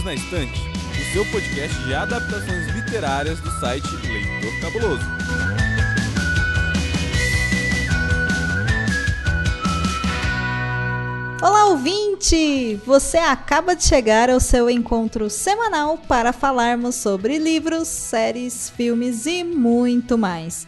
[0.00, 5.04] Perdidos na Estante, o seu podcast de adaptações literárias do site Leitor Cabuloso.
[11.42, 12.80] Olá, ouvinte!
[12.84, 19.42] Você acaba de chegar ao seu encontro semanal para falarmos sobre livros, séries, filmes e
[19.44, 20.66] muito mais.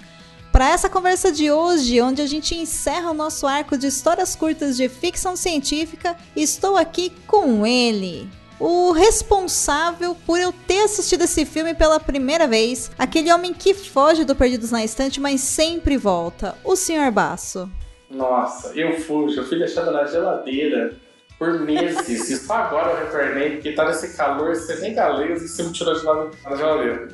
[0.50, 4.76] Para essa conversa de hoje, onde a gente encerra o nosso arco de histórias curtas
[4.76, 8.28] de ficção científica, estou aqui com ele,
[8.62, 14.24] o responsável por eu ter assistido esse filme pela primeira vez, aquele homem que foge
[14.24, 17.10] do Perdidos na Estante, mas sempre volta, o Sr.
[17.10, 17.68] Baço.
[18.08, 20.94] Nossa, eu fujo, eu fui deixado na geladeira
[21.40, 22.30] por meses.
[22.30, 26.04] e só agora eu retornei, porque tá nesse calor senegalês e você me tirou de
[26.04, 27.08] lá na geladeira.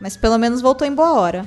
[0.00, 1.44] Mas pelo menos voltou em boa hora.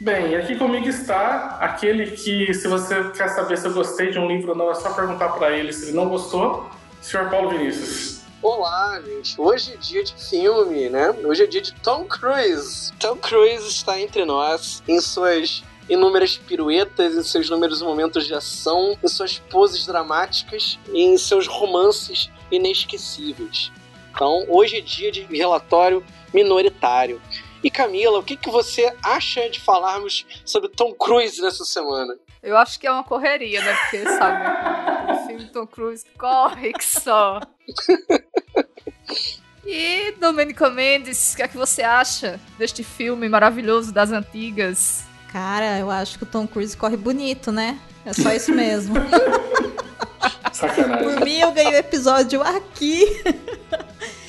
[0.00, 4.26] Bem, aqui comigo está aquele que, se você quer saber se eu gostei de um
[4.26, 6.70] livro ou não, é só perguntar para ele se ele não gostou,
[7.02, 7.28] Sr.
[7.28, 8.15] Paulo Vinícius.
[8.48, 9.40] Olá, gente.
[9.40, 11.10] Hoje é dia de filme, né?
[11.24, 12.92] Hoje é dia de Tom Cruise.
[12.92, 18.96] Tom Cruise está entre nós em suas inúmeras piruetas, em seus inúmeros momentos de ação,
[19.02, 23.72] em suas poses dramáticas e em seus romances inesquecíveis.
[24.14, 27.20] Então, hoje é dia de relatório minoritário.
[27.64, 32.16] E Camila, o que, que você acha de falarmos sobre Tom Cruise nessa semana?
[32.40, 33.74] Eu acho que é uma correria, né?
[33.74, 34.95] Porque, sabe,
[35.36, 37.40] filme Tom Cruise corre que só.
[39.68, 45.02] E Domenico Mendes, o que é que você acha deste filme maravilhoso das antigas?
[45.32, 47.76] Cara, eu acho que o Tom Cruise corre bonito, né?
[48.04, 48.94] É só isso mesmo.
[50.52, 51.04] Sacanagem.
[51.04, 53.06] Por mim, eu ganhei o episódio aqui.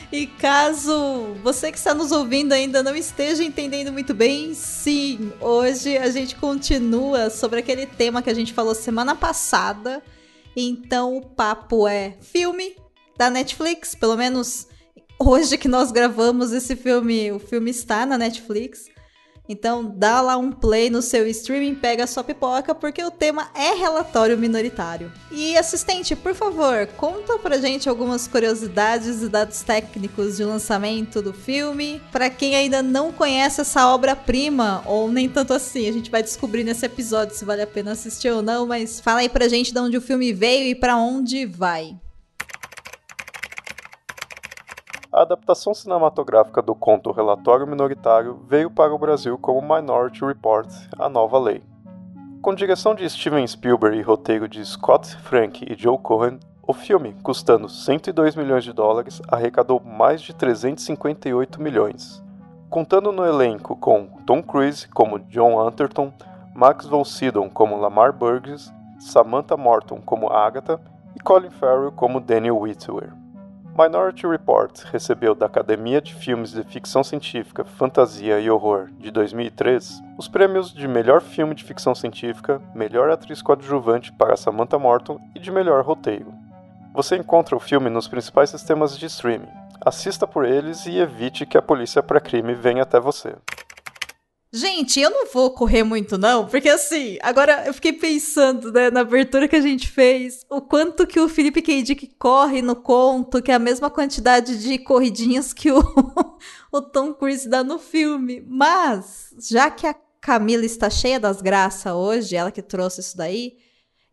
[0.09, 5.97] E caso você que está nos ouvindo ainda não esteja entendendo muito bem, sim, hoje
[5.97, 10.01] a gente continua sobre aquele tema que a gente falou semana passada.
[10.59, 12.75] Então o papo é filme
[13.15, 14.67] da Netflix, pelo menos
[15.19, 18.89] hoje que nós gravamos esse filme, o filme está na Netflix.
[19.49, 23.49] Então dá lá um play no seu streaming, pega a sua pipoca, porque o tema
[23.55, 25.11] é relatório minoritário.
[25.31, 31.33] E assistente, por favor, conta pra gente algumas curiosidades e dados técnicos de lançamento do
[31.33, 32.01] filme.
[32.11, 36.63] Para quem ainda não conhece essa obra-prima, ou nem tanto assim, a gente vai descobrir
[36.63, 39.79] nesse episódio se vale a pena assistir ou não, mas fala aí pra gente de
[39.79, 41.95] onde o filme veio e para onde vai.
[45.17, 51.09] A adaptação cinematográfica do conto Relatório Minoritário veio para o Brasil como Minority Report, a
[51.09, 51.63] nova lei.
[52.39, 57.15] Com direção de Steven Spielberg e roteiro de Scott Frank e Joe Cohen, o filme,
[57.23, 62.23] custando 102 milhões de dólares, arrecadou mais de 358 milhões.
[62.69, 66.13] Contando no elenco com Tom Cruise como John Anderton,
[66.53, 70.79] Max von Sydow como Lamar Burgess, Samantha Morton como Agatha
[71.15, 73.26] e Colin Farrell como Daniel Whitwer.
[73.77, 80.01] Minority Report recebeu da Academia de Filmes de Ficção Científica, Fantasia e Horror de 2003
[80.17, 85.39] os prêmios de Melhor Filme de Ficção Científica, Melhor Atriz Coadjuvante para Samantha Morton e
[85.39, 86.33] de Melhor Roteiro.
[86.91, 89.51] Você encontra o filme nos principais sistemas de streaming.
[89.79, 93.35] Assista por eles e evite que a polícia pré-crime venha até você.
[94.51, 99.01] Gente, eu não vou correr muito não, porque assim, agora eu fiquei pensando, né, na
[99.01, 101.83] abertura que a gente fez, o quanto que o Felipe K.
[101.83, 105.81] Dick corre no conto, que é a mesma quantidade de corridinhas que o,
[106.71, 108.41] o Tom Cruise dá no filme.
[108.47, 113.57] Mas, já que a Camila está cheia das graças hoje, ela que trouxe isso daí,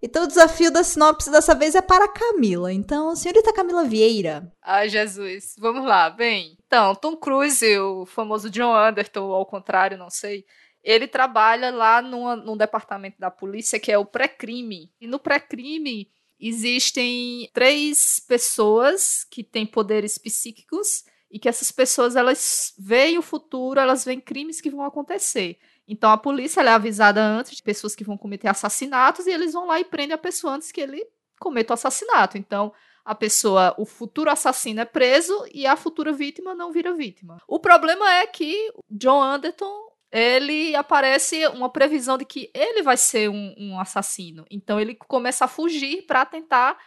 [0.04, 2.70] então o desafio da sinopse dessa vez é para a Camila.
[2.70, 4.52] Então, senhorita Camila Vieira.
[4.62, 5.56] Ai, Jesus.
[5.58, 6.10] Vamos lá.
[6.10, 10.44] Bem, então, Tom Cruise, o famoso John Anderton, ao contrário, não sei,
[10.82, 14.92] ele trabalha lá numa, num departamento da polícia que é o pré-crime.
[15.00, 22.74] E no pré-crime existem três pessoas que têm poderes psíquicos e que essas pessoas elas
[22.76, 25.60] veem o futuro, elas veem crimes que vão acontecer.
[25.86, 29.68] Então a polícia é avisada antes de pessoas que vão cometer assassinatos e eles vão
[29.68, 31.06] lá e prendem a pessoa antes que ele
[31.38, 32.36] cometa o assassinato.
[32.36, 32.72] Então
[33.04, 37.38] a pessoa, o futuro assassino é preso e a futura vítima não vira vítima.
[37.46, 43.28] O problema é que John Anderton ele aparece uma previsão de que ele vai ser
[43.28, 44.44] um, um assassino.
[44.48, 46.78] Então ele começa a fugir para tentar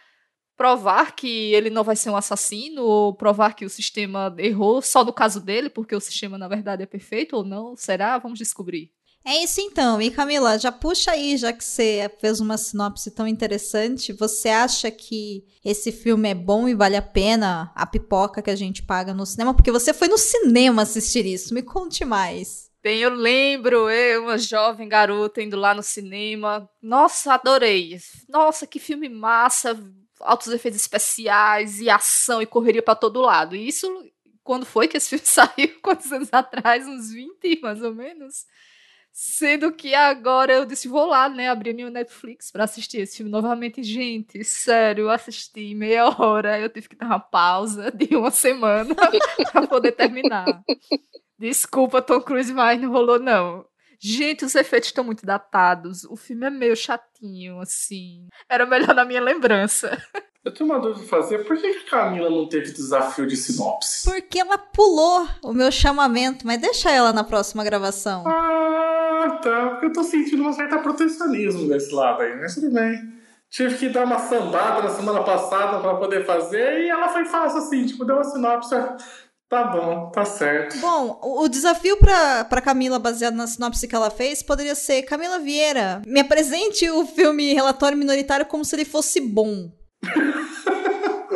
[0.56, 5.04] provar que ele não vai ser um assassino ou provar que o sistema errou só
[5.04, 7.76] no caso dele, porque o sistema na verdade é perfeito ou não?
[7.76, 8.18] Será?
[8.18, 8.90] Vamos descobrir.
[9.28, 10.00] É isso então.
[10.00, 14.90] E Camila, já puxa aí, já que você fez uma sinopse tão interessante, você acha
[14.90, 19.12] que esse filme é bom e vale a pena a pipoca que a gente paga
[19.12, 19.52] no cinema?
[19.52, 21.52] Porque você foi no cinema assistir isso.
[21.52, 22.70] Me conte mais.
[22.82, 26.66] Bem, eu lembro, eu, uma jovem garota, indo lá no cinema.
[26.80, 27.98] Nossa, adorei.
[28.30, 29.78] Nossa, que filme massa
[30.20, 33.54] altos efeitos especiais e ação e correria para todo lado.
[33.54, 33.86] E isso
[34.42, 35.78] quando foi que esse filme saiu?
[35.82, 36.88] Quantos anos atrás?
[36.88, 38.46] Uns 20, mais ou menos.
[39.12, 43.32] Sendo que agora eu disse, vou lá, né, abrir meu Netflix para assistir esse filme
[43.32, 43.82] novamente.
[43.82, 48.94] Gente, sério, eu assisti meia hora, eu tive que dar uma pausa de uma semana
[49.52, 50.62] para poder terminar.
[51.38, 53.66] Desculpa, Tom Cruise, mas não rolou, não.
[54.00, 56.04] Gente, os efeitos estão muito datados.
[56.04, 58.28] O filme é meio chatinho, assim.
[58.48, 60.00] Era melhor na minha lembrança.
[60.44, 61.44] Eu tenho uma dúvida pra fazer.
[61.44, 64.08] Por que a Camila não teve desafio de sinopse?
[64.08, 68.24] Porque ela pulou o meu chamamento, mas deixa ela na próxima gravação.
[68.26, 68.87] Ah,
[69.36, 73.18] Porque eu tô sentindo um certo protecionismo desse lado aí, mas tudo bem.
[73.50, 77.58] Tive que dar uma sambada na semana passada pra poder fazer e ela foi fácil
[77.58, 78.74] assim, tipo, deu uma sinopse.
[79.48, 80.76] Tá bom, tá certo.
[80.76, 86.02] Bom, o desafio pra Camila, baseado na sinopse que ela fez, poderia ser: Camila Vieira,
[86.06, 89.70] me apresente o filme Relatório Minoritário como se ele fosse bom.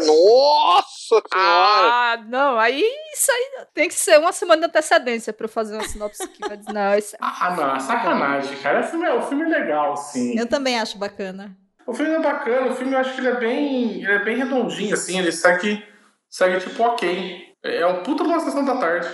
[0.07, 1.33] Nossa senhora!
[1.35, 2.83] Ah, não, aí
[3.15, 6.47] isso aí tem que ser uma semana de antecedência pra eu fazer uma sinopse que
[6.47, 8.81] vai dizer, não, isso é Ah, não, é sacanagem, cara.
[8.81, 10.39] O filme é, o filme é legal, sim.
[10.39, 11.57] Eu também acho bacana.
[11.87, 14.03] O filme é bacana, o filme eu acho que ele é bem.
[14.03, 15.85] Ele é bem redondinho, assim, ele segue,
[16.29, 17.55] segue tipo ok.
[17.63, 19.09] É um puta uma sessão da tarde.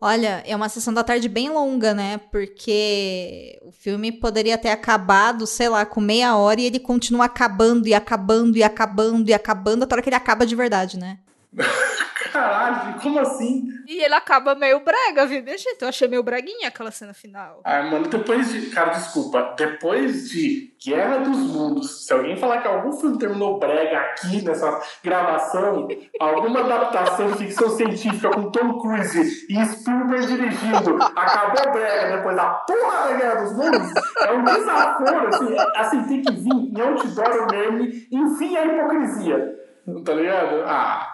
[0.00, 2.18] Olha, é uma sessão da tarde bem longa, né?
[2.30, 7.86] Porque o filme poderia ter acabado, sei lá, com meia hora e ele continua acabando
[7.88, 11.18] e acabando e acabando e acabando até a hora que ele acaba de verdade, né?
[12.32, 13.68] Caralho, como assim?
[13.86, 15.80] E ele acaba meio brega, viu, minha gente?
[15.80, 17.60] Eu achei meio breguinha aquela cena final.
[17.64, 18.70] Ah, mano, depois de.
[18.70, 19.54] Cara, desculpa.
[19.56, 24.80] Depois de Guerra dos Mundos, se alguém falar que algum filme terminou brega aqui nessa
[25.02, 25.86] gravação,
[26.18, 32.46] alguma adaptação de ficção científica com Tom Cruise e Spielberg dirigindo acabou brega depois da
[32.50, 33.92] porra da Guerra dos Mundos,
[34.26, 35.56] é um desaforo, assim.
[35.76, 39.64] Assim, tem que vir em outdoor meme, enfim, a hipocrisia.
[40.04, 40.62] Tá ligado?
[40.66, 41.13] Ah.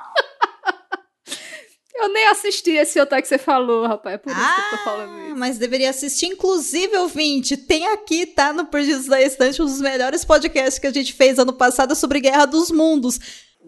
[2.02, 4.14] Eu nem assisti esse outro que você falou, rapaz.
[4.14, 5.36] É por isso que eu tô falando Ah, isso.
[5.36, 6.26] mas deveria assistir.
[6.26, 8.52] Inclusive, ouvinte, tem aqui, tá?
[8.52, 12.20] No Perdidos da Estante, um dos melhores podcasts que a gente fez ano passado sobre
[12.20, 13.18] Guerra dos Mundos.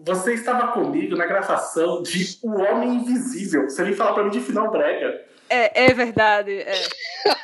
[0.05, 3.69] Você estava comigo na gravação de O Homem Invisível.
[3.69, 5.21] Você vem falar pra mim de final brega.
[5.49, 6.51] É, é verdade.
[6.51, 6.73] É.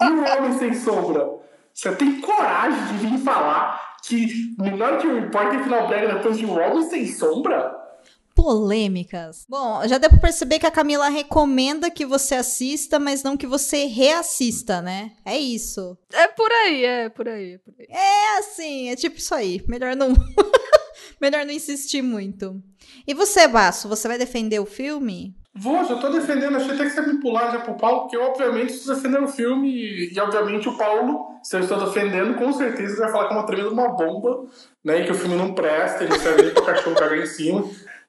[0.00, 1.28] E o Homem Sem Sombra?
[1.74, 6.52] Você tem coragem de vir falar que Minority Report tem final brega depois de Um
[6.58, 7.76] Homem Sem Sombra?
[8.38, 9.44] Polêmicas.
[9.48, 13.48] Bom, já deu pra perceber que a Camila recomenda que você assista, mas não que
[13.48, 15.10] você reassista, né?
[15.24, 15.98] É isso.
[16.12, 17.86] É por aí, é por aí, é por aí.
[17.90, 19.60] É assim, é tipo isso aí.
[19.66, 20.14] Melhor não.
[21.20, 22.62] Melhor não insistir muito.
[23.08, 25.34] E você, Basso, você vai defender o filme?
[25.52, 26.56] Vou, já tô defendendo.
[26.56, 29.28] Achei até que você me pular já pro Paulo, porque eu, obviamente, estou defendendo o
[29.28, 29.68] filme.
[29.68, 33.36] E, e, obviamente, o Paulo, se eu estou defendendo, com certeza vai falar que é
[33.36, 34.46] uma tremenda uma bomba,
[34.84, 35.00] né?
[35.00, 37.68] E que o filme não presta, ele serve nem pro cachorro cagar em cima.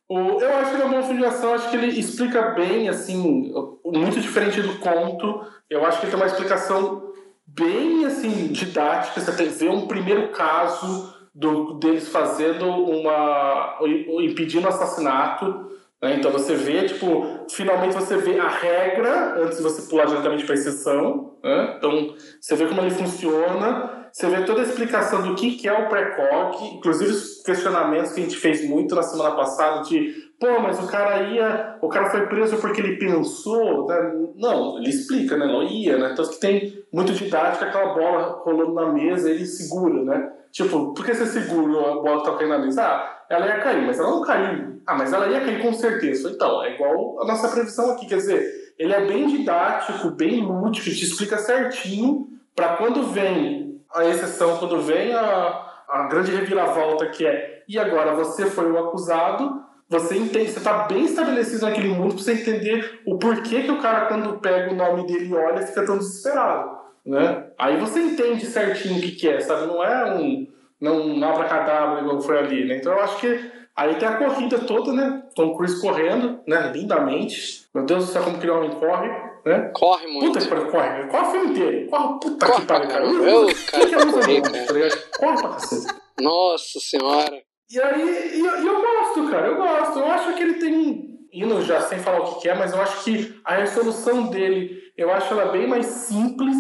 [0.10, 3.54] Eu acho que ele é um filme de ação, acho que ele explica bem, assim,
[3.86, 5.42] muito diferente do conto.
[5.70, 7.14] Eu acho que ele tem uma explicação
[7.46, 9.22] bem, assim, didática.
[9.22, 13.78] Você vê um primeiro caso do, deles fazendo uma.
[14.24, 15.70] impedindo assassinato.
[16.02, 16.16] né?
[16.16, 20.56] Então você vê, tipo, finalmente você vê a regra antes de você pular diretamente para
[20.56, 21.38] a exceção.
[21.44, 21.76] Né?
[21.78, 25.74] Então você vê como ele funciona, você vê toda a explicação do que, que é
[25.74, 30.60] o pré-cog, inclusive os questionamentos que a gente fez muito na semana passada de pô,
[30.62, 31.78] mas o cara ia.
[31.82, 33.86] O cara foi preso porque ele pensou.
[33.88, 34.30] né?
[34.36, 35.46] Não, ele explica, né?
[35.46, 36.14] Não ia, né?
[36.16, 40.32] Tanto que tem muito didática aquela bola rolando na mesa ele segura, né?
[40.52, 42.82] Tipo, por que você segura a bola que tá caindo na mesa?
[42.82, 44.82] Ah, ela ia cair, mas ela não caiu.
[44.88, 46.32] Ah, mas ela ia cair com certeza.
[46.32, 50.90] Então, é igual a nossa previsão aqui, quer dizer, ele é bem didático, bem lúdico,
[50.90, 57.26] te explica certinho para quando vem a exceção, quando vem a, a grande reviravolta que
[57.26, 62.14] é e agora você foi o acusado, você entende, você tá bem estabelecido naquele mundo
[62.14, 65.66] pra você entender o porquê que o cara, quando pega o nome dele e olha,
[65.66, 66.78] fica tão desesperado.
[67.06, 67.46] Né?
[67.58, 69.66] Aí você entende certinho o que, que é, sabe?
[69.66, 70.48] Não é um,
[70.80, 72.78] não um abracadabra igual foi ali, né?
[72.78, 75.24] Então eu acho que aí tem a corrida toda, né?
[75.36, 76.72] Tom Cruise correndo, né?
[76.72, 77.66] Lindamente.
[77.74, 79.10] Meu Deus do céu, como que o homem corre,
[79.46, 79.72] né?
[79.74, 80.34] Corre muito.
[80.34, 81.08] Puta que pariu, corre.
[81.08, 81.90] Corre o filme inteiro.
[81.90, 83.04] Corre, puta Corre que pariu, cara.
[83.06, 84.66] Eu- Eu, é cara, muito corri, bom, cara.
[84.66, 85.00] tá ligado?
[85.18, 85.94] Corre pra cacete.
[86.22, 87.42] Nossa senhora.
[87.72, 90.00] E aí, e eu, e eu gosto, cara, eu gosto.
[90.00, 91.10] Eu acho que ele tem.
[91.32, 94.82] Indo já sem falar o que, que é, mas eu acho que a resolução dele,
[94.98, 96.58] eu acho ela bem mais simples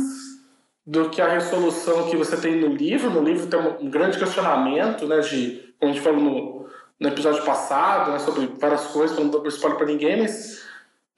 [0.85, 3.09] do que a resolução que você tem no livro.
[3.09, 5.19] No livro tem um, um grande questionamento, né?
[5.21, 6.67] De, como a gente falou no,
[6.99, 10.63] no episódio passado, né, sobre várias coisas, não dar spoiler pra ninguém, mas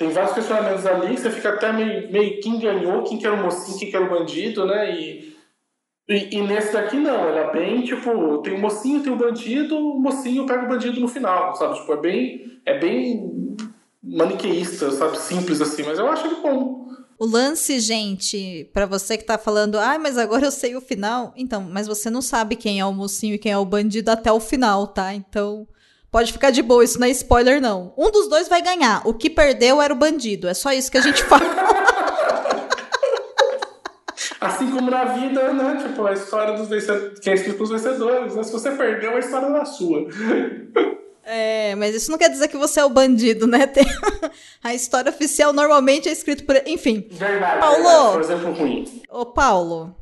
[0.01, 3.35] tem vários questionamentos ali que você fica até meio, meio quem ganhou, quem que era
[3.35, 4.99] o mocinho, quem que era o bandido, né?
[4.99, 5.35] E,
[6.09, 9.77] e, e nesse daqui não, ela é bem tipo, tem o mocinho, tem o bandido,
[9.77, 11.75] o mocinho pega o bandido no final, sabe?
[11.75, 12.61] Tipo, é bem.
[12.65, 13.55] É bem.
[14.01, 15.19] maniqueísta, sabe?
[15.19, 16.87] Simples assim, mas eu acho ele bom.
[17.19, 21.31] O lance, gente, para você que tá falando, ah, mas agora eu sei o final.
[21.37, 24.31] Então, mas você não sabe quem é o mocinho e quem é o bandido até
[24.31, 25.13] o final, tá?
[25.13, 25.67] Então,
[26.11, 27.93] pode ficar de boa, isso não é spoiler, não.
[27.97, 29.01] Um dos dois vai ganhar.
[29.07, 30.47] O que perdeu era o bandido.
[30.47, 31.45] É só isso que a gente fala.
[34.39, 35.83] Assim como na vida, né?
[35.87, 38.43] Tipo, a história dos vencedores, quem é escrito pros vencedores, né?
[38.43, 40.07] Se você perdeu, a história é sua.
[41.23, 43.67] É, mas isso não quer dizer que você é o bandido, né?
[43.67, 43.85] Tem...
[44.63, 46.55] A história oficial normalmente é escrita por.
[46.67, 47.07] Enfim.
[47.11, 47.83] Verdade, Paulo!
[47.83, 49.01] Verdade, por exemplo, ruim.
[49.09, 49.95] Ô, Paulo.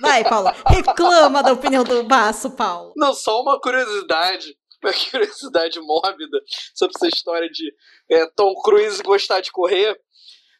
[0.00, 0.52] Vai, Paulo.
[0.66, 2.92] Reclama da opinião do Baço, Paulo.
[2.96, 4.56] Não, só uma curiosidade.
[4.88, 6.40] Uma curiosidade mórbida
[6.74, 7.74] sobre essa história de
[8.08, 10.00] é, Tom Cruise gostar de correr.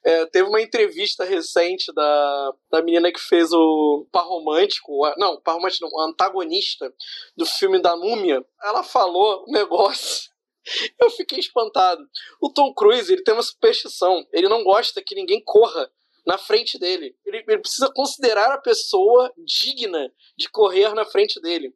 [0.05, 5.55] É, teve uma entrevista recente da, da menina que fez o par romântico, não, par
[5.55, 6.93] romântico não, antagonista
[7.37, 8.45] do filme da Múmia.
[8.63, 10.31] Ela falou um negócio.
[11.01, 12.03] Eu fiquei espantado.
[12.41, 14.25] O Tom Cruise, ele tem uma superstição.
[14.33, 15.91] Ele não gosta que ninguém corra
[16.27, 17.17] na frente dele.
[17.25, 21.75] Ele, ele precisa considerar a pessoa digna de correr na frente dele.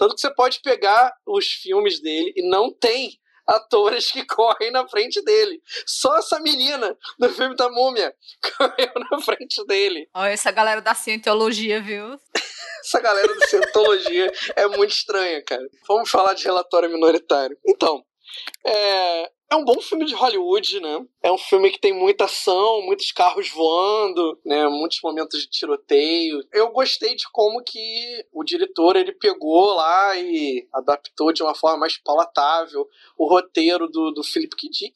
[0.00, 4.88] Tanto que você pode pegar os filmes dele e não tem atores que correm na
[4.88, 5.60] frente dele.
[5.86, 8.14] Só essa menina do filme da Múmia
[8.56, 10.08] correu na frente dele.
[10.14, 12.18] Olha essa galera da cientologia, viu?
[12.80, 15.68] essa galera da cientologia é muito estranha, cara.
[15.86, 17.58] Vamos falar de relatório minoritário.
[17.66, 18.02] Então,
[18.66, 21.04] é, é um bom filme de Hollywood, né?
[21.20, 24.68] É um filme que tem muita ação, muitos carros voando, né?
[24.68, 26.40] Muitos momentos de tiroteio.
[26.52, 31.78] Eu gostei de como que o diretor ele pegou lá e adaptou de uma forma
[31.78, 32.88] mais palatável
[33.18, 34.68] o roteiro do, do Philip K.
[34.70, 34.94] Dick.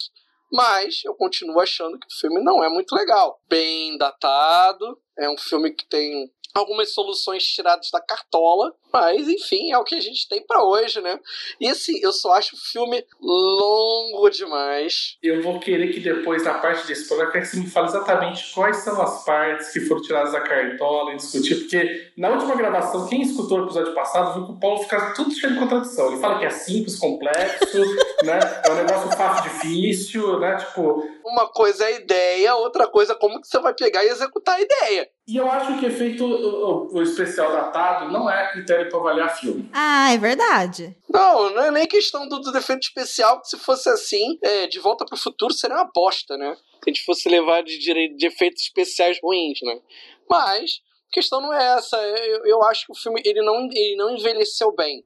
[0.52, 3.40] Mas eu continuo achando que o filme não é muito legal.
[3.48, 9.78] Bem datado, é um filme que tem algumas soluções tiradas da cartola, mas enfim, é
[9.78, 11.18] o que a gente tem para hoje, né?
[11.60, 15.16] E assim, eu só acho o filme longo demais.
[15.20, 18.76] Eu vou querer que depois, na parte desse programa, que você me fale exatamente quais
[18.78, 23.22] são as partes que foram tiradas da cartola e discutir, porque na última gravação, quem
[23.22, 26.12] escutou o episódio passado viu que o Paulo fica tudo cheio de contradição.
[26.12, 27.82] Ele fala que é simples, complexo,
[28.22, 28.38] né?
[28.64, 30.56] É um negócio fácil, difícil, né?
[30.56, 31.02] Tipo.
[31.24, 34.56] Uma coisa é a ideia, outra coisa é como que você vai pegar e executar
[34.56, 35.08] a ideia.
[35.26, 39.68] E eu acho que efeito o, o, especial datado não é critério para avaliar filme.
[39.72, 40.94] Ah, é verdade.
[41.08, 44.78] Não, não é nem questão do, do defeito especial, que se fosse assim, é, de
[44.78, 46.54] volta pro futuro seria uma bosta, né?
[46.54, 49.80] Se a gente fosse levar de, de, de efeitos especiais ruins, né?
[50.28, 51.96] Mas a questão não é essa.
[51.96, 55.02] Eu, eu acho que o filme ele não, ele não envelheceu bem.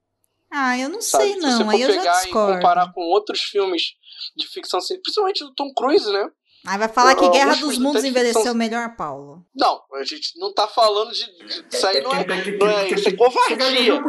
[0.50, 1.24] Ah, eu não sabe?
[1.24, 1.50] sei não.
[1.50, 3.94] Se você for Aí eu pegar e comparar com outros filmes
[4.36, 6.30] de ficção científica, principalmente do Tom Cruise, né?
[6.66, 8.54] Aí vai falar que Guerra dos Mundos envelheceu ficção...
[8.54, 9.44] melhor, Paulo.
[9.54, 11.24] Não, a gente não tá falando de.
[11.72, 12.26] Isso aí não é.
[12.26, 14.02] Não é isso é covardia.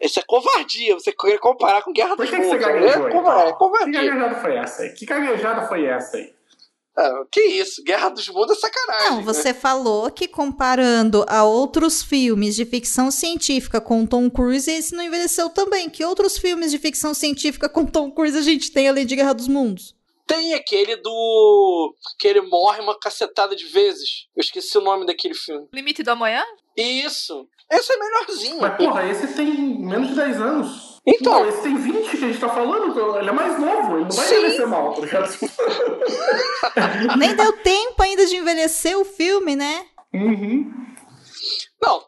[0.00, 0.94] Isso é covardia.
[0.94, 2.48] Você querer comparar com Guerra dos Mundos.
[2.48, 3.08] Por que você gaguejou?
[3.08, 4.00] É, é covardia.
[4.00, 4.90] Que gaguejada foi essa aí?
[4.90, 6.35] Que gaguejada foi essa aí?
[6.98, 9.10] Ah, que isso, Guerra dos Mundos é sacanagem.
[9.10, 9.54] Não, você né?
[9.54, 15.50] falou que comparando a outros filmes de ficção científica com Tom Cruise, esse não envelheceu
[15.50, 15.90] também.
[15.90, 19.34] Que outros filmes de ficção científica com Tom Cruise a gente tem além de Guerra
[19.34, 19.94] dos Mundos?
[20.26, 21.94] Tem aquele do.
[22.18, 24.26] que ele morre uma cacetada de vezes.
[24.34, 25.68] Eu esqueci o nome daquele filme.
[25.72, 26.42] Limite do Amanhã?
[26.76, 27.46] Isso.
[27.70, 28.60] Esse é melhorzinho.
[28.60, 29.46] Mas, porra, esse tem
[29.78, 30.95] menos de 10 anos.
[31.06, 31.40] Então.
[31.40, 32.88] Não, esse tem 20 que a gente tá falando.
[32.88, 33.96] Então ele é mais novo.
[33.96, 34.34] Ele não vai Sim.
[34.34, 35.38] envelhecer mal, tá ligado?
[37.16, 39.86] Nem deu tempo ainda de envelhecer o filme, né?
[40.12, 40.72] Uhum.
[41.80, 42.02] Não.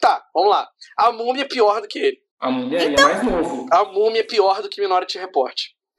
[0.00, 0.68] Tá, vamos lá.
[0.96, 2.18] A múmia é pior do que ele.
[2.40, 3.08] A múmia é então...
[3.08, 3.66] é mais novo.
[3.70, 5.56] A múmia é pior do que Minority Report.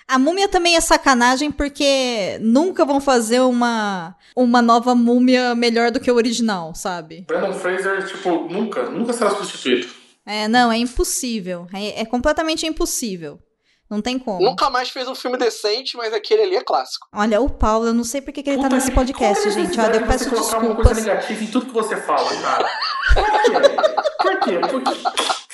[0.08, 6.00] A múmia também é sacanagem porque nunca vão fazer uma, uma nova múmia melhor do
[6.00, 7.26] que o original, sabe?
[7.28, 9.99] Brandon Fraser, tipo, nunca, nunca será substituído.
[10.29, 11.65] É, não, é impossível.
[11.74, 13.39] É, é completamente impossível.
[13.89, 14.39] Não tem como.
[14.39, 17.07] Nunca mais fez um filme decente, mas aquele ali é clássico.
[17.12, 19.79] Olha, o Paulo, eu não sei porque que ele Puta tá nesse podcast, é gente.
[19.79, 20.62] Olha, eu peço desculpas.
[20.62, 22.69] Uma coisa negativa em tudo que você fala, cara.
[23.13, 23.51] Por quê?
[24.22, 24.60] Por quê?
[24.70, 24.92] Porque,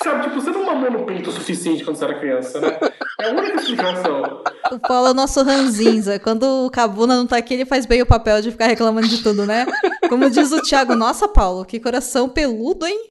[0.02, 2.78] sabe, tipo, você não mamou no peito o suficiente quando você era criança, né?
[3.20, 4.42] É a única explicação.
[4.72, 6.18] O Paulo é o nosso ranzinza.
[6.18, 9.22] Quando o Cabuna não tá aqui, ele faz bem o papel de ficar reclamando de
[9.22, 9.66] tudo, né?
[10.08, 13.10] Como diz o Thiago, nossa, Paulo, que coração peludo, hein?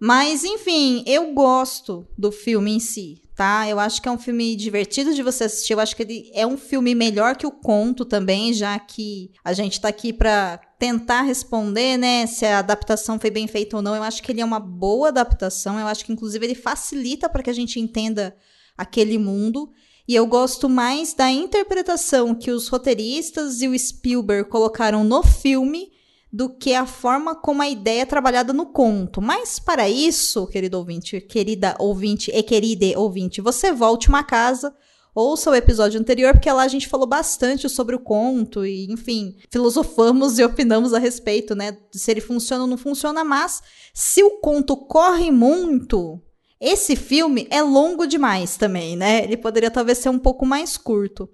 [0.00, 3.68] Mas, enfim, eu gosto do filme em si, tá?
[3.68, 5.72] Eu acho que é um filme divertido de você assistir.
[5.72, 9.52] Eu acho que ele é um filme melhor que o conto também, já que a
[9.52, 13.94] gente tá aqui pra tentar responder, né, se a adaptação foi bem feita ou não.
[13.94, 15.78] Eu acho que ele é uma boa adaptação.
[15.78, 18.36] Eu acho que, inclusive, ele facilita para que a gente entenda
[18.76, 19.70] aquele mundo.
[20.06, 25.90] E eu gosto mais da interpretação que os roteiristas e o Spielberg colocaram no filme
[26.32, 29.22] do que a forma como a ideia é trabalhada no conto.
[29.22, 34.74] Mas para isso, querido ouvinte, querida ouvinte e querida ouvinte, você volte uma casa,
[35.16, 39.34] ouça o episódio anterior, porque lá a gente falou bastante sobre o conto e, enfim,
[39.50, 41.76] filosofamos e opinamos a respeito, né?
[41.90, 43.62] Se ele funciona ou não funciona, mas
[43.94, 46.20] se o conto corre muito,
[46.60, 49.24] esse filme é longo demais também, né?
[49.24, 51.28] Ele poderia talvez ser um pouco mais curto.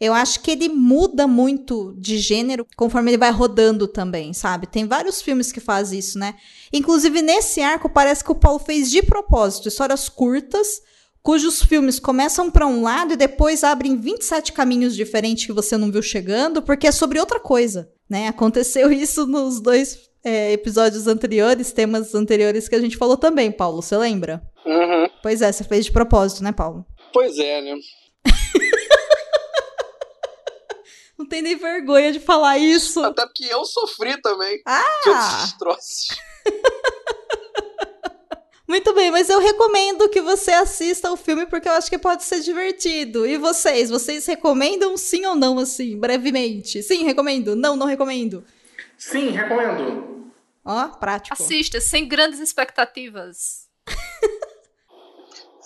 [0.00, 4.66] Eu acho que ele muda muito de gênero conforme ele vai rodando também, sabe?
[4.66, 6.34] Tem vários filmes que fazem isso, né?
[6.72, 10.82] Inclusive, nesse arco, parece que o Paulo fez de propósito histórias curtas
[11.26, 15.90] cujos filmes começam para um lado e depois abrem 27 caminhos diferentes que você não
[15.90, 18.28] viu chegando, porque é sobre outra coisa, né?
[18.28, 23.82] Aconteceu isso nos dois é, episódios anteriores, temas anteriores que a gente falou também, Paulo,
[23.82, 24.40] você lembra?
[24.64, 25.10] Uhum.
[25.20, 26.86] Pois é, você fez de propósito, né, Paulo?
[27.12, 27.74] Pois é, né?
[31.18, 33.02] não tem nem vergonha de falar isso.
[33.02, 34.62] Até porque eu sofri também.
[34.64, 34.80] Ah!
[35.08, 36.06] esses troços.
[38.68, 42.24] Muito bem, mas eu recomendo que você assista o filme porque eu acho que pode
[42.24, 43.24] ser divertido.
[43.24, 43.90] E vocês?
[43.90, 46.82] Vocês recomendam sim ou não, assim, brevemente?
[46.82, 47.54] Sim, recomendo.
[47.54, 48.44] Não, não recomendo.
[48.98, 50.32] Sim, recomendo.
[50.64, 51.40] Ó, prático.
[51.40, 53.66] Assista, sem grandes expectativas.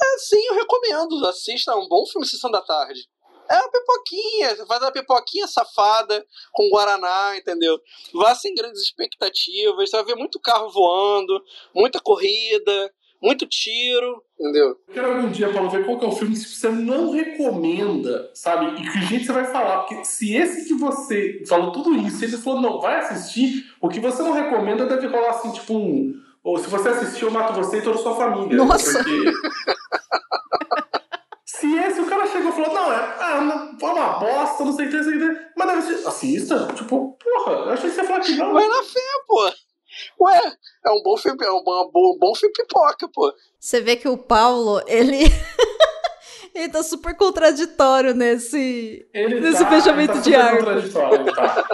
[0.03, 1.27] É, sim, eu recomendo.
[1.27, 3.07] Assista, é um bom filme Sessão da Tarde.
[3.51, 7.81] É uma pipoquinha, você faz uma pipoquinha safada com Guaraná, entendeu?
[8.15, 11.43] Vá sem grandes expectativas, você vai ver muito carro voando,
[11.75, 14.77] muita corrida, muito tiro, entendeu?
[14.89, 18.31] Eu quero algum dia, Paulo, ver qual que é o filme que você não recomenda,
[18.35, 18.81] sabe?
[18.81, 19.81] E que jeito você vai falar.
[19.81, 23.99] Porque se esse que você falou tudo isso, ele falou, não, vai assistir, o que
[23.99, 26.15] você não recomenda deve rolar assim, tipo um.
[26.43, 28.57] Ou se você assistir, eu mato você e toda a sua família.
[28.57, 29.05] Nossa!
[29.05, 29.33] Porque...
[31.53, 34.87] Se esse o cara chegou e falou, não, é, é uma, uma bosta, não sei
[34.87, 36.69] o que, não sei o que, mas deve ser, assista.
[36.77, 38.53] Tipo, porra, eu achei que você ia falar que não.
[38.53, 39.53] Vai na fé, pô.
[40.21, 40.41] Ué,
[40.87, 43.33] é um bom filme, é um bom, bom, bom filme pipoca, pô.
[43.59, 45.25] Você vê que o Paulo, ele.
[46.55, 50.59] ele tá super contraditório nesse, Ele nesse tá, fechamento ele tá de super arco.
[50.59, 51.65] contraditório, ele tá.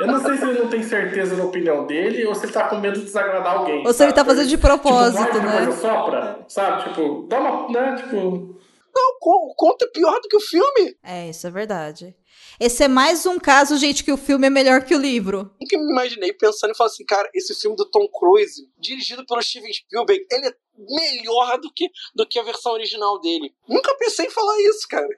[0.00, 2.68] Eu não sei se ele não tem certeza da opinião dele ou se ele tá
[2.68, 3.86] com medo de desagradar alguém.
[3.86, 5.64] Ou se ele tá fazendo de propósito, tipo, né?
[5.64, 6.90] Coisa sopra, sabe?
[6.90, 7.94] Tipo, dá uma, né?
[7.96, 8.54] Tipo,
[8.94, 10.96] Não, o conto é pior do que o filme.
[11.02, 12.14] É, isso é verdade.
[12.60, 15.50] Esse é mais um caso, gente, que o filme é melhor que o livro.
[15.60, 19.42] Nunca me imaginei pensando e falando assim, cara, esse filme do Tom Cruise, dirigido pelo
[19.42, 23.52] Steven Spielberg, ele é melhor do que, do que a versão original dele.
[23.68, 25.08] Nunca pensei em falar isso, cara.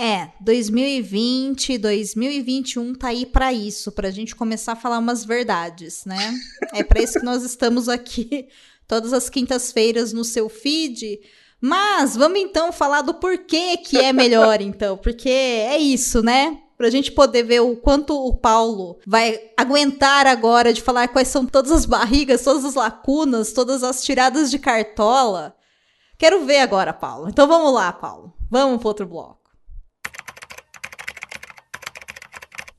[0.00, 6.34] É, 2020, 2021 tá aí pra isso, pra gente começar a falar umas verdades, né?
[6.72, 8.48] É pra isso que nós estamos aqui
[8.86, 11.20] todas as quintas-feiras no seu feed.
[11.60, 16.58] Mas vamos então falar do porquê que é melhor, então, porque é isso, né?
[16.76, 21.44] Pra gente poder ver o quanto o Paulo vai aguentar agora de falar quais são
[21.44, 25.56] todas as barrigas, todas as lacunas, todas as tiradas de cartola.
[26.16, 27.28] Quero ver agora, Paulo.
[27.28, 28.32] Então vamos lá, Paulo.
[28.48, 29.38] Vamos pro outro bloco.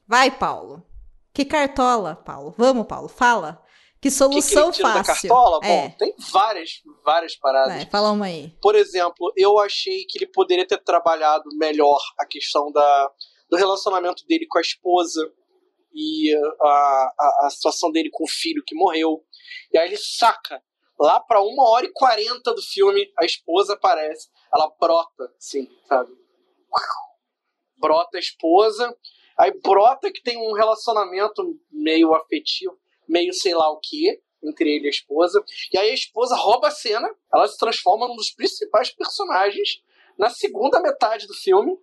[0.07, 0.83] Vai, Paulo.
[1.33, 2.53] Que cartola, Paulo.
[2.57, 3.61] Vamos, Paulo, fala.
[3.99, 5.29] Que O que, que solução tira da fácil.
[5.29, 5.59] cartola?
[5.63, 5.89] é.
[5.89, 6.69] Bom, tem várias,
[7.03, 7.75] várias paradas.
[7.75, 8.55] Vai, fala uma aí.
[8.61, 13.11] Por exemplo, eu achei que ele poderia ter trabalhado melhor a questão da,
[13.49, 15.21] do relacionamento dele com a esposa
[15.93, 19.23] e a, a, a situação dele com o filho que morreu.
[19.73, 20.61] E aí ele saca.
[20.99, 24.27] Lá pra uma hora e quarenta do filme, a esposa aparece.
[24.53, 26.11] Ela brota, assim, sabe?
[27.77, 28.95] Brota a esposa.
[29.37, 34.85] Aí brota que tem um relacionamento meio afetivo, meio sei lá o que, entre ele
[34.85, 35.43] e a esposa.
[35.71, 39.83] E aí a esposa rouba a cena, ela se transforma num dos principais personagens
[40.17, 41.77] na segunda metade do filme.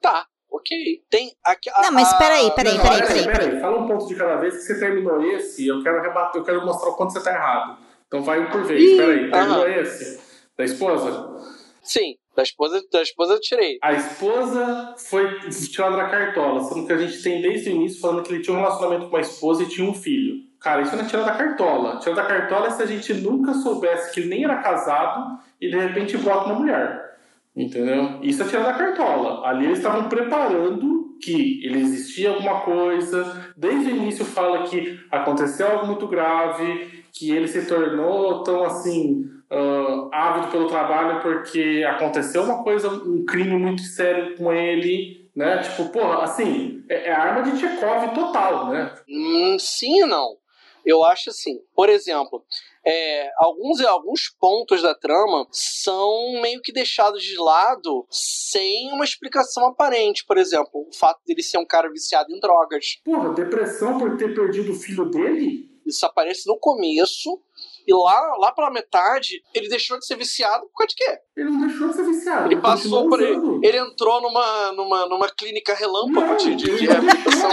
[0.00, 1.04] Tá, ok.
[1.10, 1.68] Tem aqui.
[1.68, 3.60] a- Não, mas peraí, peraí, peraí, peraí, peraí.
[3.60, 6.64] Fala um ponto de cada vez que você terminou esse, eu quero rebater, eu quero
[6.64, 7.78] mostrar o quanto você tá errado.
[8.06, 9.30] Então vai um por vez, Ih, peraí.
[9.30, 9.80] Terminou aham.
[9.80, 10.20] esse?
[10.56, 11.55] Da esposa?
[11.86, 13.78] Sim, da esposa, da esposa eu tirei.
[13.82, 18.22] A esposa foi tirada da cartola, sendo que a gente tem desde o início falando
[18.22, 20.44] que ele tinha um relacionamento com a esposa e tinha um filho.
[20.60, 21.98] Cara, isso não é tirar da cartola.
[21.98, 25.70] Tirar da cartola é se a gente nunca soubesse que ele nem era casado e
[25.70, 27.16] de repente bota uma mulher.
[27.54, 28.18] Entendeu?
[28.20, 29.46] Isso é tirar da cartola.
[29.46, 35.66] Ali eles estavam preparando que ele existia alguma coisa, desde o início fala que aconteceu
[35.68, 42.42] algo muito grave, que ele se tornou tão assim uh, ávido pelo trabalho porque aconteceu
[42.42, 45.58] uma coisa, um crime muito sério com ele, né?
[45.58, 48.94] Tipo, porra, assim, é, é arma de Chekhov total, né?
[49.08, 50.36] Hum, sim e não.
[50.84, 52.44] Eu acho assim, por exemplo,
[52.86, 59.66] é, alguns, alguns pontos da trama são meio que deixados de lado sem uma explicação
[59.66, 60.24] aparente.
[60.24, 63.00] Por exemplo, o fato dele ser um cara viciado em drogas.
[63.04, 65.68] Porra, depressão por ter perdido o filho dele?
[65.84, 67.40] Isso aparece no começo.
[67.86, 71.18] E lá, lá pela metade, ele deixou de ser viciado por causa de quê?
[71.36, 72.46] Ele não deixou de ser viciado.
[72.46, 73.60] Ele, ele passou por ele.
[73.62, 77.50] Ele entrou numa, numa, numa clínica relâmpago não, de, de, de reabilitação.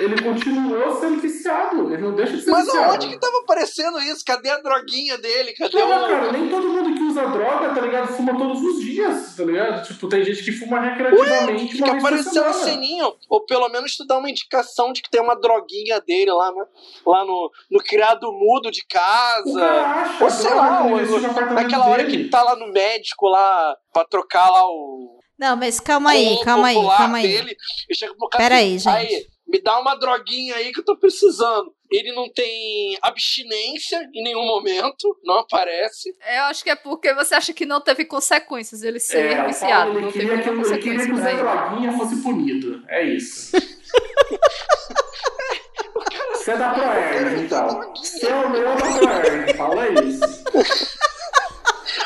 [0.00, 1.92] ele continuou sendo viciado.
[1.92, 2.86] Ele não deixa de ser Mas viciado.
[2.86, 4.24] Mas onde que tava aparecendo isso?
[4.24, 5.52] Cadê a droguinha dele?
[5.52, 6.08] Cadê não, o...
[6.08, 6.91] cara, nem todo mundo
[7.74, 8.08] tá ligado?
[8.08, 9.86] Fuma todos os dias, tá ligado?
[9.86, 11.80] Tipo, tem gente que fuma recreativamente.
[11.80, 13.14] Ué, que apareceu no ceninho.
[13.28, 16.64] Ou pelo menos tu dá uma indicação de que tem uma droguinha dele lá, né?
[17.06, 19.50] Lá no, no criado mudo de casa.
[19.50, 21.20] O cara acha, ou sei lá, ou,
[21.54, 25.18] naquela hora que tá lá no médico lá pra trocar lá o.
[25.38, 27.26] Não, mas calma aí, calma aí, calma aí.
[27.26, 27.56] Dele,
[28.36, 28.88] Pera aí, gente.
[28.88, 31.74] Aí, me dá uma droguinha aí que eu tô precisando.
[31.92, 36.14] Ele não tem abstinência em nenhum momento, não aparece.
[36.34, 39.90] Eu acho que é porque você acha que não teve consequências ele ser é, viciado.
[39.90, 42.82] Ele não queria teve que, ele queria que o Zé Droguinha fosse punido.
[42.88, 43.52] É isso.
[46.32, 47.94] Você é da Proerd, então.
[47.94, 50.22] Você é o meu da Proerd, fala isso.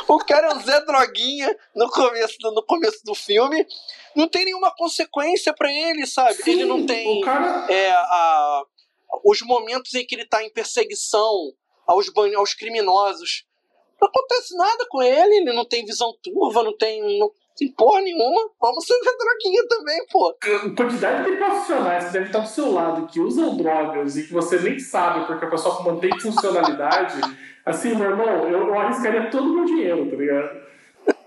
[0.09, 3.67] O cara é o Zé Droguinha no começo, no começo do filme.
[4.15, 6.35] Não tem nenhuma consequência para ele, sabe?
[6.35, 7.67] Sim, ele não tem cara...
[7.71, 8.63] é, a,
[9.25, 11.53] os momentos em que ele tá em perseguição
[11.87, 13.45] aos, aos criminosos.
[14.01, 17.19] Não acontece nada com ele, ele não tem visão turva, não tem.
[17.19, 18.51] Não, tem porra nenhuma.
[18.61, 20.37] Vamos ser droguinha também, pô.
[20.43, 24.33] A quantidade de profissionais que devem estar do seu lado que usam drogas e que
[24.33, 27.19] você nem sabe porque a pessoa mantém funcionalidade.
[27.65, 30.67] Assim, meu irmão, eu, eu arriscaria todo o meu dinheiro, tá ligado?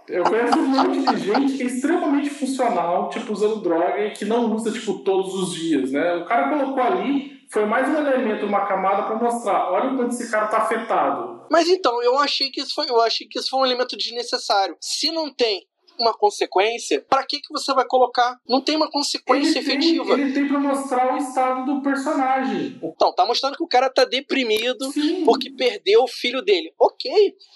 [0.08, 4.26] Eu conheço um monte de gente que é extremamente funcional, tipo, usando droga e que
[4.26, 6.16] não usa, tipo, todos os dias, né?
[6.16, 10.14] O cara colocou ali, foi mais um elemento, uma camada para mostrar, olha o quanto
[10.14, 11.48] esse cara tá afetado.
[11.52, 14.78] Mas então, eu achei que isso foi, eu achei que isso foi um elemento desnecessário.
[14.80, 15.68] Se não tem
[16.00, 18.40] uma consequência, para que, que você vai colocar?
[18.48, 20.16] Não tem uma consequência ele efetiva.
[20.16, 22.80] Tem, ele tem pra mostrar o estado do personagem.
[22.82, 25.24] Então, tá mostrando que o cara tá deprimido Sim.
[25.26, 26.74] porque perdeu o filho dele.
[26.80, 27.12] Ok,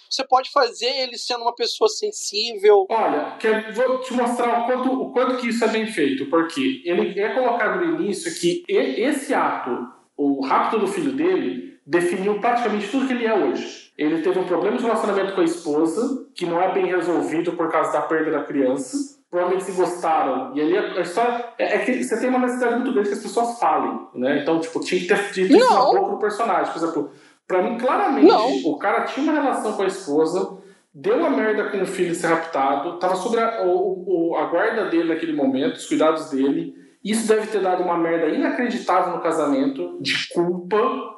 [0.10, 2.86] você pode fazer ele sendo uma pessoa sensível.
[2.90, 3.38] Olha,
[3.74, 7.34] vou te mostrar o quanto, o quanto que isso é bem feito, porque ele é
[7.34, 13.14] colocado no início que esse ato, o rapto do filho dele, definiu praticamente tudo que
[13.14, 13.92] ele é hoje.
[13.98, 17.70] Ele teve um problema de relacionamento com a esposa, que não é bem resolvido por
[17.72, 19.22] causa da perda da criança.
[19.30, 20.56] Provavelmente se gostaram.
[20.56, 21.46] E ali a história.
[21.58, 24.42] É, é que você tem uma necessidade muito grande que as pessoas falem, né?
[24.42, 26.72] Então, tipo, tinha que ter dito isso na boca do personagem.
[26.72, 27.12] Por exemplo,
[27.48, 28.72] pra mim, claramente, não.
[28.72, 30.58] o cara tinha uma relação com a esposa,
[30.94, 34.86] deu uma merda com o filho ser raptado, tava sobre a, o, o, a guarda
[34.86, 36.76] dele naquele momento, os cuidados dele.
[37.04, 40.78] Isso deve ter dado uma merda inacreditável no casamento, de culpa,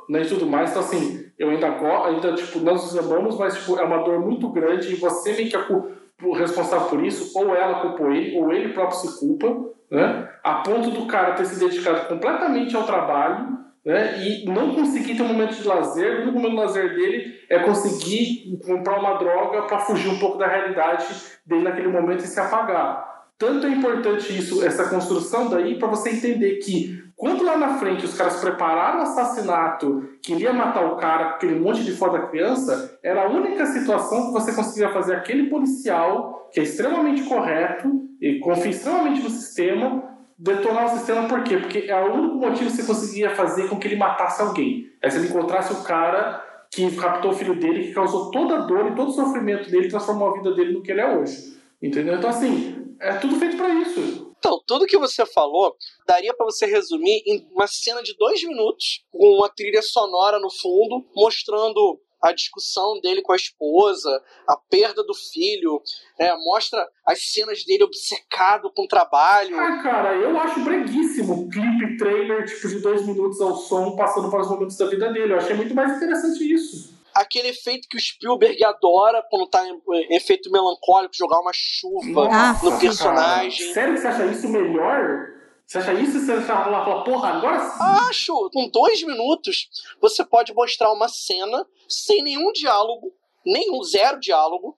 [0.09, 0.71] né, e tudo mais.
[0.71, 4.49] Então, assim, eu ainda, ainda tipo, nós nos amamos, mas tipo, é uma dor muito
[4.49, 8.73] grande e você meio que é responsável por isso, ou ela culpou ele, ou ele
[8.73, 9.53] próprio se culpa,
[9.91, 10.29] né?
[10.43, 14.17] A ponto do cara ter se dedicado completamente ao trabalho, né?
[14.19, 16.19] E não conseguir ter um momento de lazer.
[16.19, 20.37] O único momento de lazer dele é conseguir comprar uma droga para fugir um pouco
[20.37, 21.05] da realidade
[21.45, 23.13] dele naquele momento e se apagar.
[23.37, 28.05] Tanto é importante isso, essa construção daí, para você entender que quando lá na frente
[28.05, 32.27] os caras prepararam o assassinato, queria matar o cara com aquele monte de foto da
[32.27, 37.89] criança, era a única situação que você conseguia fazer aquele policial, que é extremamente correto
[38.19, 40.03] e confia extremamente no sistema,
[40.37, 41.57] detonar o sistema por quê?
[41.57, 44.91] Porque é o único motivo que você conseguia fazer com que ele matasse alguém.
[45.01, 48.61] É se ele encontrasse o cara que raptou o filho dele, que causou toda a
[48.65, 51.55] dor e todo o sofrimento dele, transformou a vida dele no que ele é hoje.
[51.81, 52.15] Entendeu?
[52.15, 54.24] Então, assim, é tudo feito para isso.
[54.45, 59.03] Então, tudo que você falou daria para você resumir em uma cena de dois minutos,
[59.11, 64.07] com uma trilha sonora no fundo, mostrando a discussão dele com a esposa,
[64.47, 65.81] a perda do filho,
[66.19, 69.59] é, mostra as cenas dele obcecado com o trabalho.
[69.59, 74.41] Ah, cara, eu acho breguíssimo clipe, trailer, tipo, de dois minutos ao som, passando para
[74.41, 75.33] os momentos da vida dele.
[75.33, 79.79] Eu achei muito mais interessante isso aquele efeito que o Spielberg adora quando tá em,
[80.15, 83.59] efeito melancólico, jogar uma chuva Nossa, no personagem.
[83.59, 83.73] Cara.
[83.73, 85.35] Sério que você acha isso melhor?
[85.65, 86.19] Você acha isso?
[86.19, 87.77] Você acha lá, fala, porra, agora sim.
[88.09, 88.49] Acho!
[88.51, 89.69] Com dois minutos,
[90.01, 93.13] você pode mostrar uma cena sem nenhum diálogo,
[93.45, 94.77] nenhum, zero diálogo,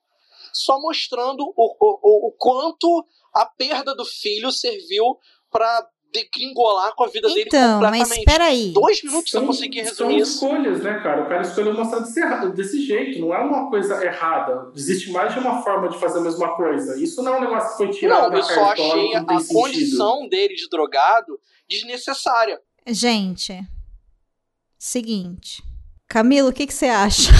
[0.52, 5.18] só mostrando o, o, o quanto a perda do filho serviu
[5.50, 8.24] para degringolar com a vida dele Então, mas completamente.
[8.24, 8.72] peraí.
[8.72, 10.32] Dois minutos eu São, consegui são resumir isso.
[10.34, 11.22] escolhas, né, cara?
[11.22, 14.70] O cara escolheu mostrar desse, desse jeito, não é uma coisa errada.
[14.74, 16.98] Existe mais de uma forma de fazer a mesma coisa.
[17.02, 19.54] Isso não é um negócio que foi tirado Não, da eu só achei a sentido.
[19.54, 22.60] condição dele de drogado desnecessária.
[22.86, 23.60] Gente,
[24.78, 25.62] seguinte.
[26.08, 27.30] Camilo, o que, que você acha?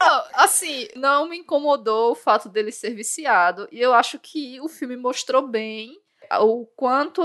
[0.00, 0.22] Não,
[0.56, 3.68] assim, não me incomodou o fato dele ser viciado.
[3.70, 6.00] E eu acho que o filme mostrou bem
[6.40, 7.22] o quanto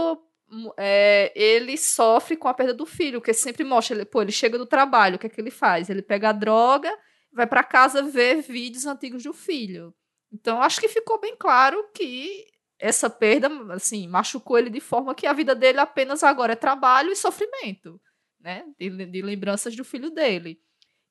[0.50, 4.32] hum, é, ele sofre com a perda do filho, porque sempre mostra, ele, pô, ele
[4.32, 5.90] chega do trabalho, o que é que ele faz?
[5.90, 6.92] Ele pega a droga,
[7.32, 9.94] vai pra casa ver vídeos antigos do filho.
[10.32, 12.46] Então, acho que ficou bem claro que
[12.80, 17.12] essa perda, assim, machucou ele de forma que a vida dele apenas agora é trabalho
[17.12, 18.02] e sofrimento,
[18.40, 18.66] né?
[18.80, 20.60] De, de lembranças do filho dele.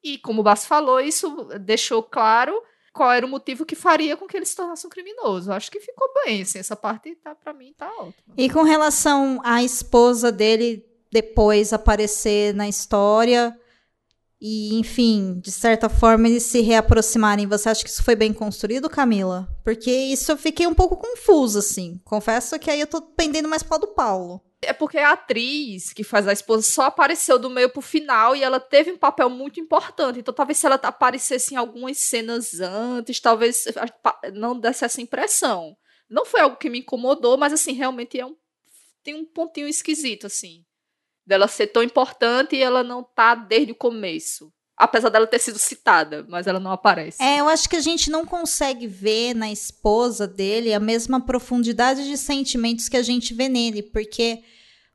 [0.02, 2.54] E como o Bass falou, isso deixou claro
[2.92, 5.52] qual era o motivo que faria com que ele se tornasse um criminoso.
[5.52, 8.34] Acho que ficou bem, assim, essa parte tá, para mim tá ótima.
[8.36, 13.56] E com relação à esposa dele depois aparecer na história
[14.40, 18.88] e, enfim, de certa forma eles se reaproximarem, você acha que isso foi bem construído,
[18.88, 19.46] Camila?
[19.62, 22.00] Porque isso eu fiquei um pouco confusa, assim.
[22.04, 24.40] Confesso que aí eu tô pendendo mais pro lado do Paulo.
[24.62, 28.42] É porque a atriz que faz a esposa só apareceu do meio pro final e
[28.42, 30.18] ela teve um papel muito importante.
[30.18, 33.64] Então, talvez se ela aparecesse em algumas cenas antes, talvez
[34.34, 35.74] não desse essa impressão.
[36.08, 38.36] Não foi algo que me incomodou, mas assim, realmente é um,
[39.02, 40.64] tem um pontinho esquisito, assim.
[41.24, 44.52] Dela ser tão importante e ela não tá desde o começo.
[44.80, 47.22] Apesar dela ter sido citada, mas ela não aparece.
[47.22, 52.08] É, eu acho que a gente não consegue ver na esposa dele a mesma profundidade
[52.08, 54.42] de sentimentos que a gente vê nele, porque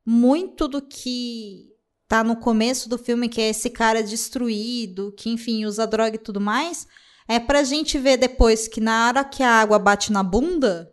[0.03, 1.67] muito do que
[2.07, 6.19] tá no começo do filme, que é esse cara destruído, que enfim usa droga e
[6.19, 6.87] tudo mais,
[7.27, 10.91] é pra gente ver depois que na hora que a água bate na bunda,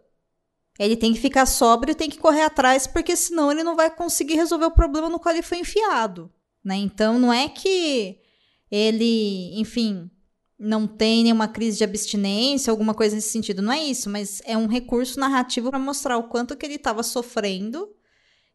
[0.78, 4.34] ele tem que ficar sóbrio tem que correr atrás, porque senão ele não vai conseguir
[4.34, 6.30] resolver o problema no qual ele foi enfiado,
[6.62, 6.76] né?
[6.76, 8.20] Então não é que
[8.72, 10.10] ele, enfim,
[10.58, 13.60] não tem nenhuma crise de abstinência, alguma coisa nesse sentido.
[13.60, 17.02] Não é isso, mas é um recurso narrativo para mostrar o quanto que ele estava
[17.02, 17.86] sofrendo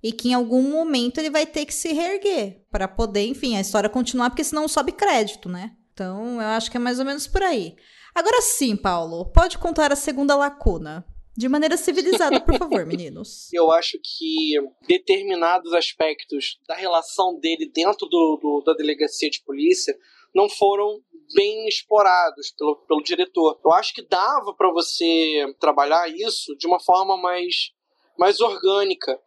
[0.02, 3.62] e que em algum momento ele vai ter que se reerguer para poder, enfim, a
[3.62, 5.76] história continuar, porque senão sobe crédito, né?
[5.94, 7.76] Então, eu acho que é mais ou menos por aí.
[8.16, 11.06] Agora sim, Paulo, pode contar a segunda lacuna.
[11.38, 13.54] De maneira civilizada, por favor, meninos.
[13.54, 14.56] Eu acho que
[14.88, 19.96] determinados aspectos da relação dele dentro do, do, da delegacia de polícia
[20.34, 21.00] não foram
[21.36, 23.60] bem explorados pelo, pelo diretor.
[23.64, 27.72] Eu acho que dava para você trabalhar isso de uma forma mais,
[28.18, 29.20] mais orgânica.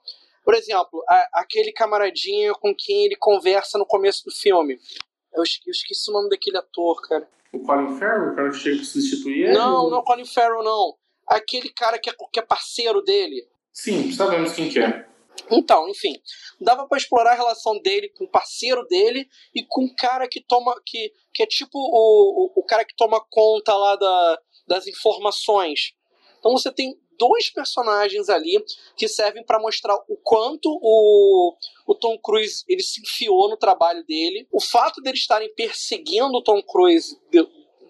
[0.45, 4.81] Por exemplo, a, aquele camaradinho com quem ele conversa no começo do filme.
[5.33, 7.29] Eu, eu esqueci o nome daquele ator, cara.
[7.53, 9.53] O Colin Farrell, o cara que chega pra substituir ele?
[9.53, 10.99] Não, não é o Colin Farrell, não
[11.31, 13.47] aquele cara que é, que é parceiro dele.
[13.73, 15.09] Sim, sabemos quem que é.
[15.51, 16.21] Então, enfim,
[16.61, 20.41] dava para explorar a relação dele com o parceiro dele e com o cara que
[20.41, 20.75] toma.
[20.85, 25.95] que, que é tipo o, o, o cara que toma conta lá da, das informações.
[26.39, 28.63] Então você tem dois personagens ali
[28.97, 31.55] que servem para mostrar o quanto o,
[31.87, 34.49] o Tom Cruise ele se enfiou no trabalho dele.
[34.51, 37.47] O fato deles estarem perseguindo o Tom Cruise de,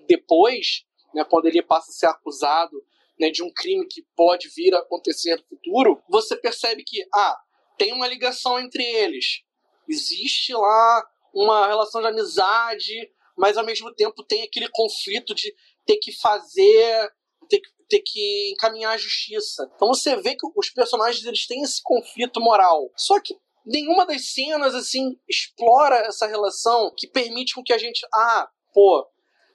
[0.09, 2.83] depois, né, quando ele passa a ser acusado
[3.21, 7.39] né, de um crime que pode vir a acontecer no futuro, você percebe que, ah,
[7.79, 9.43] tem uma ligação entre eles.
[9.87, 15.55] Existe lá uma relação de amizade, mas ao mesmo tempo tem aquele conflito de
[15.87, 17.13] ter que fazer,
[17.49, 19.71] ter, ter que encaminhar a justiça.
[19.77, 22.91] Então você vê que os personagens eles têm esse conflito moral.
[22.97, 23.35] Só que
[23.67, 29.07] nenhuma das cenas assim explora essa relação que permite com que a gente, ah, pô,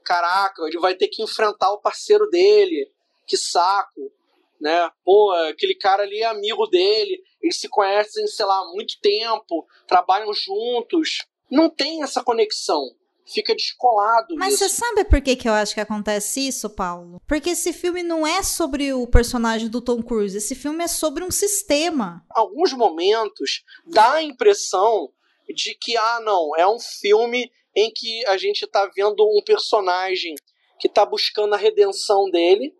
[0.04, 2.95] caraca, ele vai ter que enfrentar o parceiro dele
[3.26, 4.12] que saco,
[4.60, 4.90] né?
[5.04, 9.66] Pô, aquele cara ali é amigo dele, eles se conhecem, sei lá, há muito tempo,
[9.88, 11.20] trabalham juntos.
[11.50, 12.82] Não tem essa conexão.
[13.28, 14.36] Fica descolado.
[14.36, 14.70] Mas isso.
[14.70, 17.20] você sabe por que, que eu acho que acontece isso, Paulo?
[17.28, 20.38] Porque esse filme não é sobre o personagem do Tom Cruise.
[20.38, 22.24] Esse filme é sobre um sistema.
[22.30, 25.12] Alguns momentos dá a impressão
[25.50, 30.36] de que, ah, não, é um filme em que a gente está vendo um personagem
[30.80, 32.76] que está buscando a redenção dele,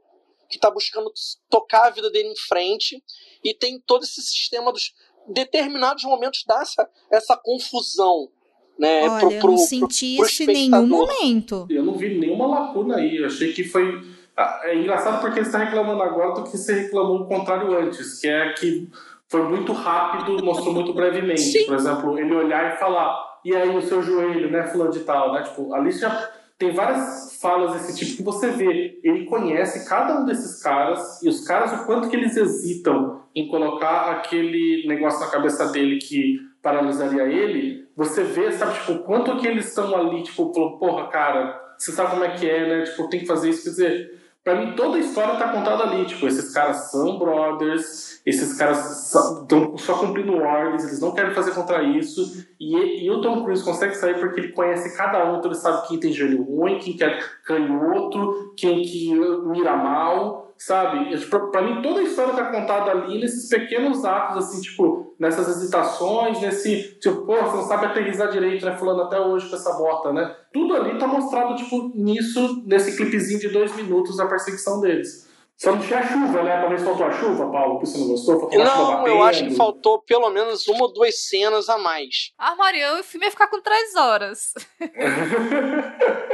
[0.50, 1.12] que está buscando
[1.50, 3.02] tocar a vida dele em frente
[3.44, 4.94] e tem todo esse sistema dos
[5.28, 8.30] determinados momentos dá essa, essa confusão.
[8.78, 11.66] Né, Olha, pro, eu pro, não senti pro isso em nenhum momento.
[11.70, 13.18] Eu não vi nenhuma lacuna aí.
[13.18, 14.02] Eu achei que foi.
[14.36, 18.20] Ah, É engraçado porque você está reclamando agora do que você reclamou o contrário antes,
[18.20, 18.90] que é que
[19.30, 21.42] foi muito rápido, mostrou muito brevemente.
[21.42, 21.66] Sim.
[21.66, 25.32] Por exemplo, ele olhar e falar, e aí o seu joelho, né, fulano de tal,
[25.32, 25.44] né?
[25.44, 29.00] Tipo, ali já tem várias falas desse tipo que você vê.
[29.04, 33.48] Ele conhece cada um desses caras e os caras, o quanto que eles hesitam em
[33.48, 37.86] colocar aquele negócio na cabeça dele que paralisaria ele.
[37.96, 42.12] Você vê, sabe, tipo, o quanto que eles estão ali, tipo, porra, cara, você sabe
[42.12, 42.84] como é que é, né?
[42.84, 43.64] Tipo, tem que fazer isso.
[43.64, 46.06] Quer dizer, Pra mim, toda a história tá contada ali.
[46.06, 51.52] Tipo, esses caras são brothers, esses caras estão só cumprindo ordens, eles não querem fazer
[51.56, 52.46] contra isso.
[52.60, 55.88] E, e, o Tom Cruise consegue sair porque ele conhece cada um, então ele sabe
[55.88, 59.12] quem tem gênio ruim, quem quer canhoto, quem que
[59.48, 61.18] mira mal sabe?
[61.52, 66.42] Pra mim, toda a história tá contada ali nesses pequenos atos, assim, tipo, nessas hesitações,
[66.42, 68.76] nesse, tipo, pô, você não sabe aterrizar direito, né?
[68.78, 70.36] Falando até hoje com essa bota, né?
[70.54, 75.26] Tudo ali tá mostrado, tipo, nisso, nesse clipezinho de dois minutos da perseguição deles.
[75.58, 76.60] Só não tinha chuva, né?
[76.60, 78.42] Talvez faltou a chuva, Paulo, que você não gostou?
[78.42, 82.34] Faltou não, eu acho que faltou pelo menos uma ou duas cenas a mais.
[82.38, 84.54] Ah, Marião, o filme ia ficar com três horas.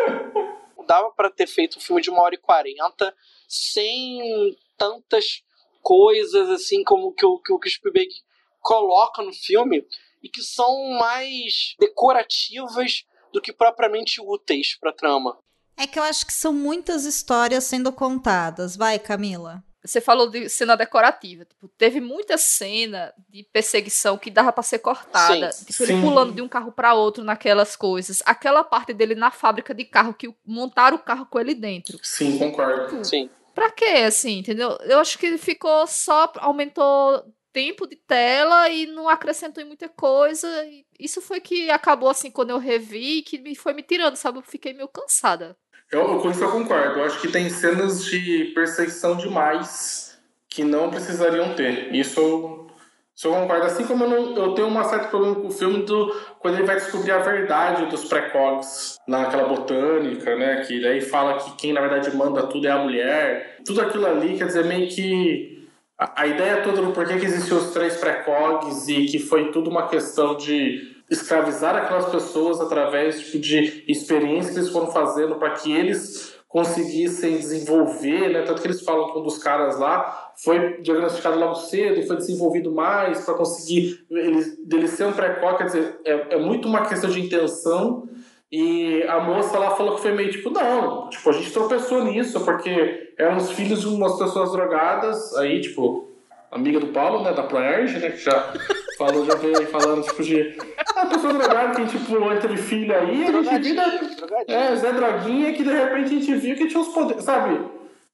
[0.91, 3.15] Dava para ter feito um filme de uma hora e quarenta
[3.47, 5.41] sem tantas
[5.81, 8.09] coisas assim como que o, que o Spielberg
[8.59, 9.87] coloca no filme
[10.21, 15.39] e que são mais decorativas do que propriamente úteis para trama.
[15.77, 18.75] É que eu acho que são muitas histórias sendo contadas.
[18.75, 19.63] Vai, Camila.
[19.83, 21.43] Você falou de cena decorativa.
[21.45, 25.51] Tipo, teve muita cena de perseguição que dava para ser cortada.
[25.51, 25.93] Sim, tipo, sim.
[25.93, 28.21] ele pulando de um carro para outro naquelas coisas.
[28.25, 31.99] Aquela parte dele na fábrica de carro, que montaram o carro com ele dentro.
[32.03, 32.89] Sim, concordo.
[32.89, 33.29] Tipo, sim.
[33.55, 34.77] Pra quê, assim, entendeu?
[34.83, 36.31] Eu acho que ficou só.
[36.37, 40.47] aumentou tempo de tela e não acrescentou em muita coisa.
[40.99, 44.37] Isso foi que acabou, assim, quando eu revi, que me foi me tirando, sabe?
[44.37, 45.57] Eu fiquei meio cansada.
[45.91, 46.99] Eu, com isso eu concordo.
[46.99, 50.17] Eu acho que tem cenas de perseguição demais
[50.49, 51.93] que não precisariam ter.
[51.93, 52.61] Isso
[53.15, 53.65] isso eu concordo.
[53.65, 56.65] Assim como eu, não, eu tenho um certo problema com o filme do, quando ele
[56.65, 60.61] vai descobrir a verdade dos precogs naquela botânica, né?
[60.61, 63.57] Que daí fala que quem na verdade manda tudo é a mulher.
[63.63, 65.67] Tudo aquilo ali, quer dizer, meio que.
[65.99, 69.69] A, a ideia toda do porquê que existiam os três precogs e que foi tudo
[69.69, 75.51] uma questão de escravizar aquelas pessoas através tipo, de experiências que eles foram fazendo para
[75.51, 78.41] que eles conseguissem desenvolver, né?
[78.43, 82.17] Tanto que eles falam que um dos caras lá foi diagnosticado logo cedo e foi
[82.17, 86.85] desenvolvido mais para conseguir ele, dele ser um precoce, quer dizer, é, é, muito uma
[86.85, 88.07] questão de intenção.
[88.51, 92.41] E a moça lá falou que foi meio tipo, não, tipo, a gente tropeçou nisso,
[92.41, 96.11] porque eram os filhos de umas pessoas drogadas, aí, tipo,
[96.51, 98.53] amiga do Paulo, né, da Proerge, né, que já
[98.97, 100.55] falou, já veio aí falando, tipo, de
[100.95, 103.83] a pessoa drogada que, tipo, entre filho aí, a gente vira.
[104.47, 107.59] É, Zé Droguinha, que de repente a gente viu que tinha os poderes, sabe?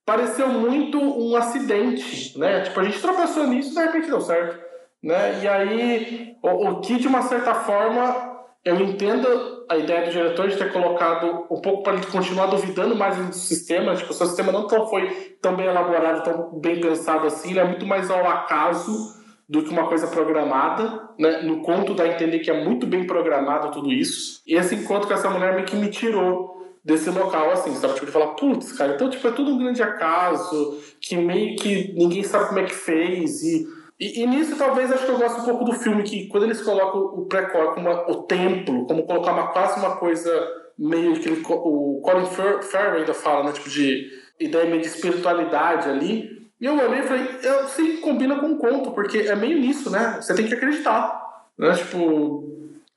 [0.05, 2.61] Pareceu muito um acidente, né?
[2.61, 4.65] Tipo, a gente tropeçou nisso e de repente deu certo.
[5.03, 5.41] Né?
[5.43, 10.47] E aí, o, o que de uma certa forma, eu entendo a ideia do diretor
[10.47, 13.95] de ter colocado um pouco para ele continuar duvidando mais do sistema.
[13.95, 15.09] Tipo, o seu sistema não tão, foi
[15.41, 19.16] tão bem elaborado, tão bem pensado assim, ele é muito mais ao acaso
[19.47, 21.10] do que uma coisa programada.
[21.17, 21.41] Né?
[21.43, 24.41] No conto dá a entender que é muito bem programado tudo isso.
[24.45, 26.57] E esse encontro com essa mulher meio que me tirou
[26.88, 27.95] desse local, assim, sabe?
[27.95, 31.93] Tipo, de falar, putz, cara, então, tipo, é tudo um grande acaso, que meio que
[31.93, 33.67] ninguém sabe como é que fez, e,
[33.99, 36.62] e, e nisso talvez acho que eu gosto um pouco do filme, que quando eles
[36.62, 40.31] colocam o pré-core como o templo, como colocar uma, quase uma coisa
[40.79, 44.07] meio que ele, o Colin Farrell ainda fala, né, tipo, de
[44.39, 48.47] ideia meio de espiritualidade ali, e eu olhei e falei, eu sei que combina com
[48.47, 50.17] o conto, porque é meio nisso, né?
[50.19, 51.45] Você tem que acreditar.
[51.57, 51.73] Né?
[51.73, 52.43] Tipo,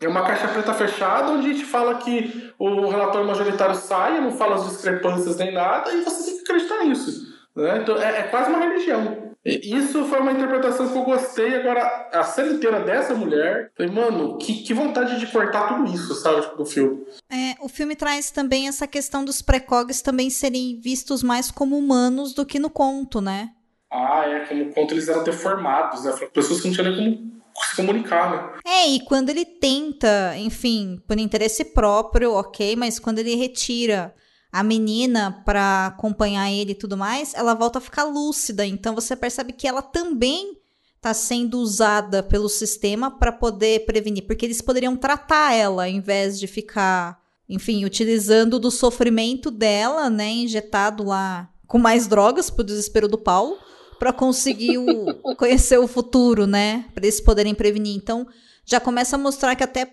[0.00, 4.32] é uma caixa preta fechada onde a gente fala que o relatório majoritário sai, não
[4.32, 7.38] fala as discrepâncias nem nada, e você tem que acreditar nisso.
[7.54, 7.80] Né?
[7.82, 9.29] Então é, é quase uma religião.
[9.44, 11.57] Isso foi uma interpretação que eu gostei.
[11.57, 16.14] Agora, a cena inteira dessa mulher, falei, mano, que, que vontade de cortar tudo isso,
[16.14, 17.07] sabe, do filme.
[17.31, 22.35] É, o filme traz também essa questão dos precogs também serem vistos mais como humanos
[22.35, 23.50] do que no conto, né?
[23.90, 26.12] Ah, é, como no conto eles eram deformados, né?
[26.33, 27.16] Pessoas que não tinham nem
[27.55, 28.61] como se comunicar, né?
[28.64, 34.14] É, e quando ele tenta, enfim, por interesse próprio, ok, mas quando ele retira
[34.53, 38.66] a menina para acompanhar ele e tudo mais, ela volta a ficar lúcida.
[38.66, 40.59] Então você percebe que ela também
[40.96, 46.38] está sendo usada pelo sistema para poder prevenir, porque eles poderiam tratar ela em vez
[46.38, 53.09] de ficar, enfim, utilizando do sofrimento dela, né, injetado lá com mais drogas pro desespero
[53.09, 53.57] do Paulo,
[53.98, 57.96] para conseguir o, conhecer o futuro, né, para eles poderem prevenir.
[57.96, 58.26] Então
[58.66, 59.86] já começa a mostrar que até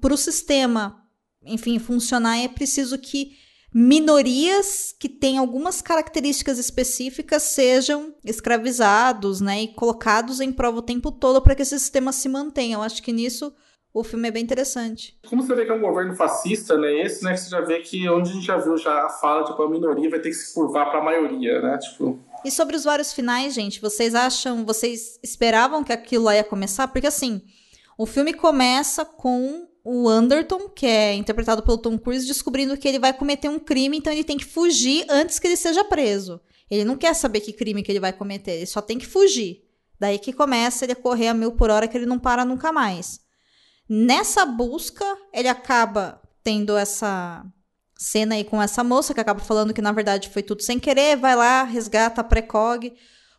[0.00, 1.02] para o sistema,
[1.44, 3.32] enfim, funcionar é preciso que
[3.72, 11.12] minorias que têm algumas características específicas sejam escravizados, né, e colocados em prova o tempo
[11.12, 12.76] todo para que esse sistema se mantenha.
[12.76, 13.52] Eu acho que nisso
[13.98, 15.18] o filme é bem interessante.
[15.26, 17.00] Como você vê que é um governo fascista, né?
[17.00, 17.32] Esse, né?
[17.32, 19.70] Que você já vê que onde a gente já viu já a fala, tipo, a
[19.70, 21.78] minoria vai ter que se curvar para a maioria, né?
[21.78, 22.18] Tipo.
[22.44, 26.88] E sobre os vários finais, gente, vocês acham, vocês esperavam que aquilo lá ia começar?
[26.88, 27.40] Porque assim,
[27.96, 32.98] o filme começa com o Anderton, que é interpretado pelo Tom Cruise, descobrindo que ele
[32.98, 36.40] vai cometer um crime, então ele tem que fugir antes que ele seja preso.
[36.68, 39.62] Ele não quer saber que crime que ele vai cometer, ele só tem que fugir.
[39.96, 42.72] Daí que começa ele a correr a mil por hora que ele não para nunca
[42.72, 43.20] mais.
[43.88, 47.46] Nessa busca, ele acaba tendo essa
[47.96, 51.16] cena aí com essa moça que acaba falando que na verdade foi tudo sem querer,
[51.16, 52.92] vai lá, resgata a precog,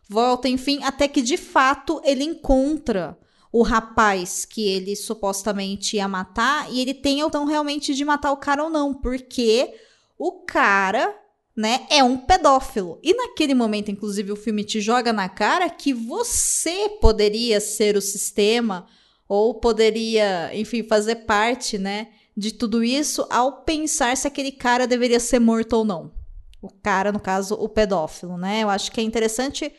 [0.08, 3.18] volta, enfim, até que de fato ele encontra
[3.52, 8.36] o rapaz que ele supostamente ia matar e ele tem então realmente de matar o
[8.36, 9.74] cara ou não, porque
[10.18, 11.14] o cara,
[11.56, 12.98] né, é um pedófilo.
[13.02, 18.02] E naquele momento, inclusive, o filme te joga na cara que você poderia ser o
[18.02, 18.86] sistema
[19.28, 25.20] ou poderia, enfim, fazer parte, né, de tudo isso ao pensar se aquele cara deveria
[25.20, 26.12] ser morto ou não.
[26.60, 28.62] O cara, no caso, o pedófilo, né?
[28.62, 29.72] Eu acho que é interessante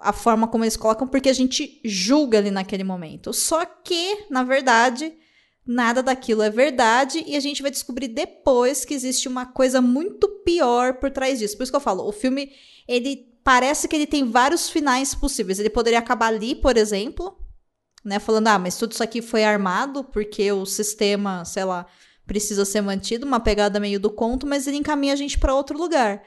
[0.00, 3.32] a forma como eles colocam, porque a gente julga ali naquele momento.
[3.32, 5.12] Só que, na verdade,
[5.66, 10.28] nada daquilo é verdade e a gente vai descobrir depois que existe uma coisa muito
[10.44, 11.56] pior por trás disso.
[11.56, 12.50] Por isso que eu falo, o filme,
[12.86, 15.58] ele parece que ele tem vários finais possíveis.
[15.58, 17.38] Ele poderia acabar ali, por exemplo,
[18.04, 21.86] né, falando, ah, mas tudo isso aqui foi armado porque o sistema, sei lá,
[22.26, 25.78] precisa ser mantido, uma pegada meio do conto, mas ele encaminha a gente para outro
[25.78, 26.22] lugar.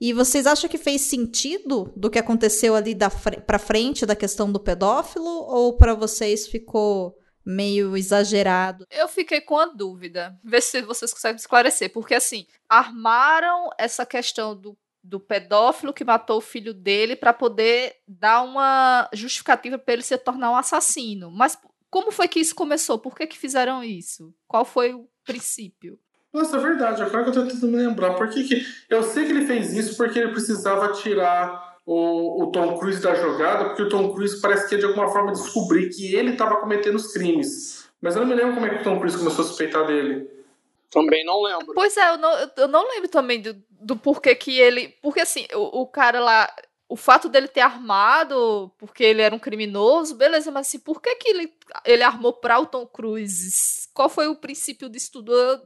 [0.00, 4.50] E vocês acham que fez sentido do que aconteceu ali da para frente da questão
[4.50, 8.86] do pedófilo ou para vocês ficou meio exagerado?
[8.90, 10.38] Eu fiquei com a dúvida.
[10.44, 16.36] Ver se vocês conseguem esclarecer, porque assim, armaram essa questão do do pedófilo que matou
[16.36, 21.30] o filho dele para poder dar uma justificativa para ele se tornar um assassino.
[21.30, 21.56] Mas
[21.90, 22.98] como foi que isso começou?
[22.98, 24.34] Por que, que fizeram isso?
[24.46, 25.98] Qual foi o princípio?
[26.32, 27.02] Nossa, é verdade.
[27.02, 28.14] Agora que eu tô tentando me lembrar.
[28.14, 28.66] Por que, que...
[28.88, 33.14] Eu sei que ele fez isso porque ele precisava tirar o, o Tom Cruise da
[33.14, 36.96] jogada, porque o Tom Cruise parece que de alguma forma descobrir que ele estava cometendo
[36.96, 37.88] os crimes.
[38.00, 40.30] Mas eu não me lembro como é que o Tom Cruise começou a suspeitar dele.
[40.90, 41.74] Também não lembro.
[41.74, 44.88] Pois é, eu não, eu não lembro também do, do porquê que ele.
[45.02, 46.48] Porque assim, o, o cara lá
[46.88, 51.16] o fato dele ter armado porque ele era um criminoso, beleza, mas assim, por que,
[51.16, 51.52] que ele,
[51.84, 53.88] ele armou pra o Tom Cruise?
[53.92, 55.32] Qual foi o princípio disso tudo?
[55.32, 55.60] Eu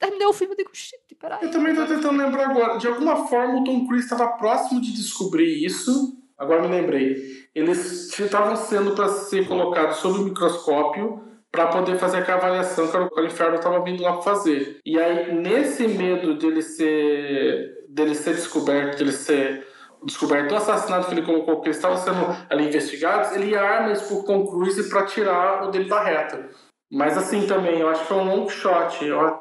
[0.00, 1.38] terminei o filme e digo, shit, peraí.
[1.42, 2.78] Eu também tô tentando lembrar agora.
[2.78, 6.18] De alguma forma, o Tom Cruise estava próximo de descobrir isso.
[6.36, 7.16] Agora me lembrei.
[7.54, 11.22] Eles estavam sendo para ser colocados sob o microscópio
[11.52, 14.78] para poder fazer aquela avaliação que o inferno estava vindo lá fazer.
[14.84, 19.66] E aí, nesse medo dele ser, dele ser descoberto, dele ser
[20.02, 24.08] descoberto o assassinato que ele colocou, que eles estavam sendo ali investigados, ele arma isso
[24.08, 26.48] por Tom Cruise para tirar o dele da reta.
[26.90, 28.98] Mas assim também, eu acho que foi um long shot.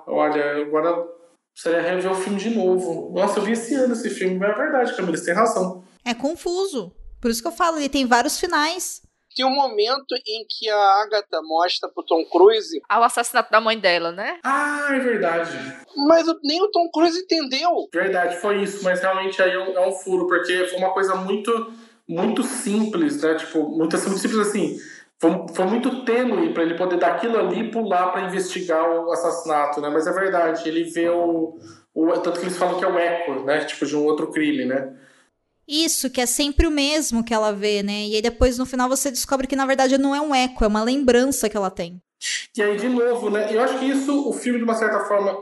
[0.07, 1.07] Olha, agora
[1.55, 3.11] seria rever o filme de novo.
[3.13, 5.83] Nossa, eu vi esse ano esse filme, mas é verdade, Camila, você tem razão.
[6.05, 6.93] É confuso.
[7.19, 9.01] Por isso que eu falo, ele tem vários finais.
[9.35, 12.79] Tem um momento em que a Agatha mostra pro Tom Cruise.
[12.87, 14.39] Ah, o assassinato da mãe dela, né?
[14.43, 15.51] Ah, é verdade.
[15.95, 17.87] Mas nem o Tom Cruise entendeu.
[17.93, 21.15] Verdade, foi isso, mas realmente aí é um, é um furo, porque foi uma coisa
[21.15, 21.73] muito,
[22.07, 23.35] muito simples, né?
[23.35, 24.77] Tipo, muito, muito simples assim
[25.21, 29.11] foi, foi muito tênue para ele poder dar aquilo ali e pular para investigar o
[29.11, 29.89] assassinato, né?
[29.89, 31.59] Mas é verdade, ele vê o,
[31.93, 33.65] o, Tanto que eles falam que é o eco, né?
[33.65, 34.95] Tipo, de um outro crime, né?
[35.67, 38.07] Isso, que é sempre o mesmo que ela vê, né?
[38.07, 40.67] E aí depois no final você descobre que na verdade não é um eco, é
[40.67, 42.01] uma lembrança que ela tem.
[42.57, 43.53] E aí, de novo, né?
[43.53, 45.37] Eu acho que isso, o filme, de uma certa forma,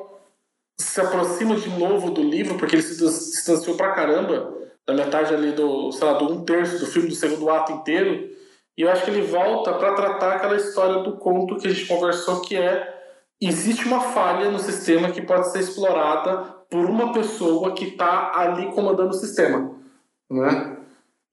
[0.80, 4.54] se aproxima de novo do livro, porque ele se distanciou pra caramba
[4.86, 8.30] da metade ali do, sei lá, do um terço do filme, do segundo ato inteiro.
[8.78, 11.88] E eu acho que ele volta para tratar aquela história do conto que a gente
[11.88, 12.96] conversou, que é
[13.42, 18.72] existe uma falha no sistema que pode ser explorada por uma pessoa que está ali
[18.72, 19.76] comandando o sistema,
[20.30, 20.78] né?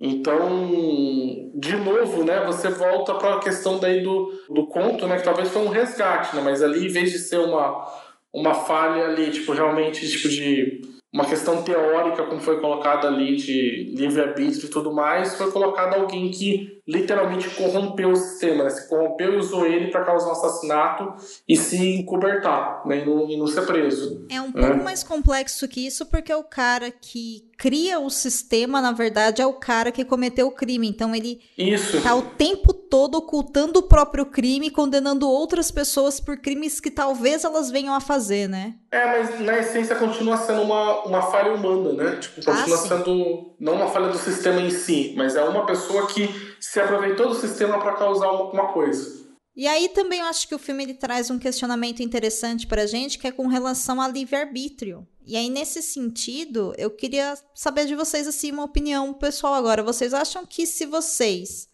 [0.00, 5.24] Então, de novo, né, você volta para a questão daí do, do conto, né, que
[5.24, 7.86] talvez foi um resgate, né, mas ali, em vez de ser uma,
[8.32, 10.82] uma falha ali, tipo, realmente, tipo, de
[11.12, 16.30] uma questão teórica, como foi colocada ali, de livre-arbítrio e tudo mais, foi colocado alguém
[16.30, 18.70] que literalmente corrompeu o sistema, né?
[18.70, 21.14] se corrompeu e usou ele para causar um assassinato
[21.48, 22.98] e se encobertar, né?
[22.98, 24.26] e, não, e não ser preso.
[24.30, 24.68] É um né?
[24.68, 29.40] pouco mais complexo que isso, porque é o cara que cria o sistema, na verdade,
[29.40, 30.88] é o cara que cometeu o crime.
[30.88, 32.00] Então ele Isso.
[32.02, 37.44] tá o tempo todo ocultando o próprio crime, condenando outras pessoas por crimes que talvez
[37.44, 38.74] elas venham a fazer, né?
[38.90, 42.16] É, mas na essência continua sendo uma, uma falha humana, né?
[42.16, 46.06] Tipo, continua ah, sendo não uma falha do sistema em si, mas é uma pessoa
[46.06, 49.22] que se aproveitou do sistema para causar alguma coisa.
[49.56, 53.18] E aí também eu acho que o filme ele traz um questionamento interessante pra gente,
[53.18, 55.06] que é com relação a livre-arbítrio.
[55.26, 59.82] E aí, nesse sentido, eu queria saber de vocês, assim, uma opinião pessoal agora.
[59.82, 61.68] Vocês acham que se vocês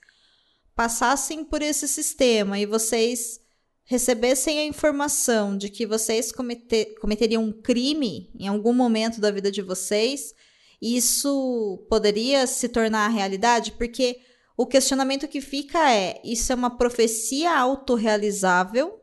[0.74, 3.40] passassem por esse sistema e vocês
[3.84, 9.50] recebessem a informação de que vocês cometer, cometeriam um crime em algum momento da vida
[9.50, 10.32] de vocês,
[10.80, 13.72] isso poderia se tornar realidade?
[13.72, 14.20] Porque
[14.60, 19.02] o questionamento que fica é: isso é uma profecia autorrealizável?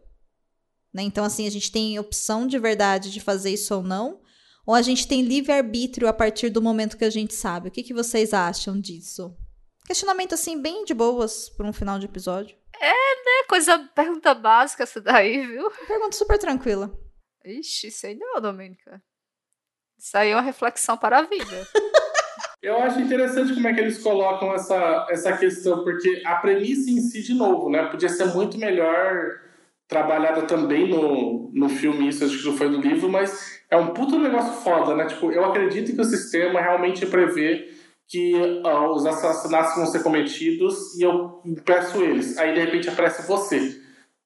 [0.93, 1.01] Né?
[1.01, 4.21] Então, assim, a gente tem opção de verdade de fazer isso ou não?
[4.67, 7.69] Ou a gente tem livre-arbítrio a partir do momento que a gente sabe?
[7.69, 9.35] O que, que vocês acham disso?
[9.83, 12.55] Questionamento, assim, bem de boas para um final de episódio.
[12.79, 13.47] É, né?
[13.49, 15.71] Coisa, pergunta básica essa daí, viu?
[15.87, 16.95] Pergunta super tranquila.
[17.43, 19.01] Ixi, sei não, Domênica.
[19.97, 21.67] Isso aí é uma reflexão para a vida.
[22.61, 26.99] Eu acho interessante como é que eles colocam essa, essa questão, porque a premissa em
[27.01, 29.39] si, de novo, né, podia ser muito melhor
[29.87, 33.93] trabalhada também no, no filme, isso acho que não foi no livro, mas é um
[33.93, 35.05] puto negócio foda, né?
[35.05, 37.69] Tipo, eu acredito que o sistema realmente prevê
[38.07, 42.37] que uh, os assassinatos vão ser cometidos e eu peço eles.
[42.37, 43.81] Aí de repente aparece você,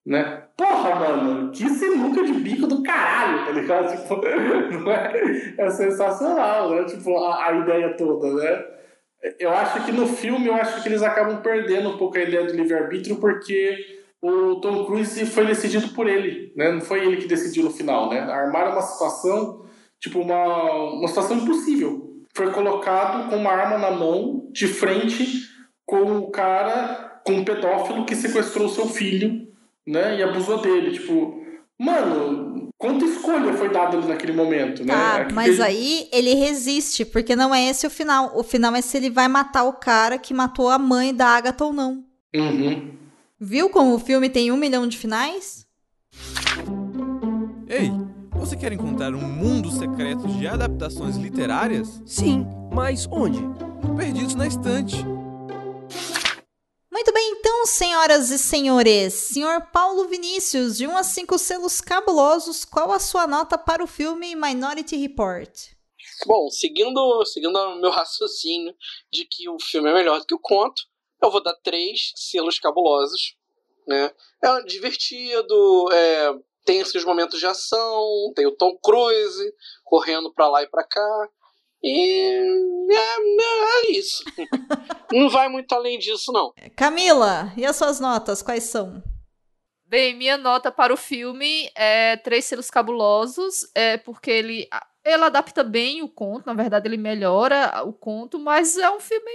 [0.05, 0.43] né?
[0.57, 3.91] Porra, mano, que sinuca de bico do caralho, tá ligado?
[4.71, 6.83] Tipo, é, é sensacional, né?
[6.85, 8.65] Tipo, a, a, ideia toda, né?
[9.39, 12.45] Eu acho que no filme, eu acho que eles acabam perdendo um pouco a ideia
[12.45, 13.77] do livre-arbítrio porque
[14.21, 16.71] o Tom Cruise foi decidido por ele, né?
[16.71, 18.19] Não foi ele que decidiu no final, né?
[18.19, 19.65] Armaram uma situação,
[19.99, 22.09] tipo, uma, uma situação impossível.
[22.33, 25.27] Foi colocado com uma arma na mão, de frente
[25.85, 29.50] com o cara, com um pedófilo que sequestrou seu filho,
[29.87, 30.19] né?
[30.19, 30.91] E abusou dele.
[30.91, 31.41] Tipo,
[31.79, 34.93] mano, quanta escolha foi dada ali naquele momento, né?
[34.93, 35.63] Ah, mas ele...
[35.63, 38.31] aí ele resiste, porque não é esse o final.
[38.35, 41.65] O final é se ele vai matar o cara que matou a mãe da Agatha
[41.65, 42.03] ou não.
[42.35, 42.91] Uhum.
[43.39, 45.65] Viu como o filme tem um milhão de finais?
[47.67, 47.91] Ei,
[48.31, 52.01] você quer encontrar um mundo secreto de adaptações literárias?
[52.05, 53.39] Sim, mas onde?
[53.97, 54.97] Perdidos na estante.
[57.81, 63.25] Senhoras e senhores, senhor Paulo Vinícius, de 1 a 5 selos cabulosos, qual a sua
[63.25, 65.49] nota para o filme Minority Report?
[66.27, 68.75] Bom, seguindo, seguindo o meu raciocínio
[69.11, 70.83] de que o filme é melhor do que o conto,
[71.23, 73.35] eu vou dar três selos cabulosos.
[73.87, 74.11] Né?
[74.43, 80.61] É divertido, é, tem esses momentos de ação, tem o Tom Cruise correndo pra lá
[80.61, 81.29] e pra cá.
[81.83, 82.11] E
[82.89, 84.23] é, é, é isso.
[85.11, 86.53] não vai muito além disso, não.
[86.75, 89.01] Camila, e as suas notas, quais são?
[89.85, 94.69] Bem, minha nota para o filme é Três Selos Cabulosos, é porque ele,
[95.03, 99.31] ele adapta bem o conto, na verdade ele melhora o conto, mas é um filme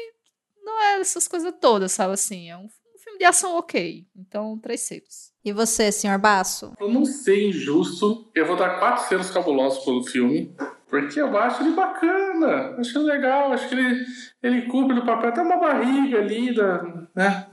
[0.66, 2.50] não é essas coisas todas, sabe assim?
[2.50, 4.04] É um, um filme de ação ok.
[4.16, 5.30] Então, três selos.
[5.44, 6.72] E você, senhor Basso?
[6.80, 8.28] Eu não sei injusto.
[8.34, 10.52] Eu vou dar quatro selos cabulosos pelo filme.
[10.88, 12.76] Porque eu acho ele bacana.
[12.78, 13.52] Acho legal.
[13.52, 14.04] Acho que ele,
[14.42, 15.30] ele cumpre o papel.
[15.30, 16.82] Até uma barriga ali da,
[17.14, 17.46] né,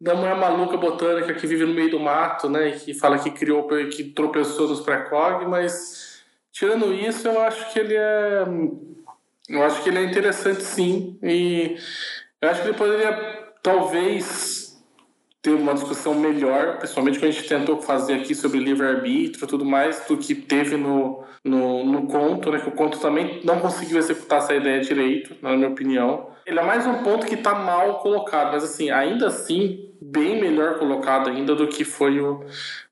[0.00, 2.68] da mulher maluca botânica que vive no meio do mato, né?
[2.68, 6.22] E que fala que criou, que tropeçou nos pré-cog, mas
[6.52, 8.44] tirando isso, eu acho que ele é.
[9.48, 11.18] Eu acho que ele é interessante sim.
[11.22, 11.76] E
[12.40, 13.12] eu acho que ele poderia,
[13.62, 14.65] talvez,
[15.46, 19.64] ter uma discussão melhor, principalmente quando a gente tentou fazer aqui sobre livre-arbítrio e tudo
[19.64, 22.58] mais, do que teve no, no, no, conto, né?
[22.58, 26.30] Que o conto também não conseguiu executar essa ideia direito, na minha opinião.
[26.44, 30.80] Ele é mais um ponto que está mal colocado, mas assim, ainda assim, bem melhor
[30.80, 32.44] colocado ainda do que foi o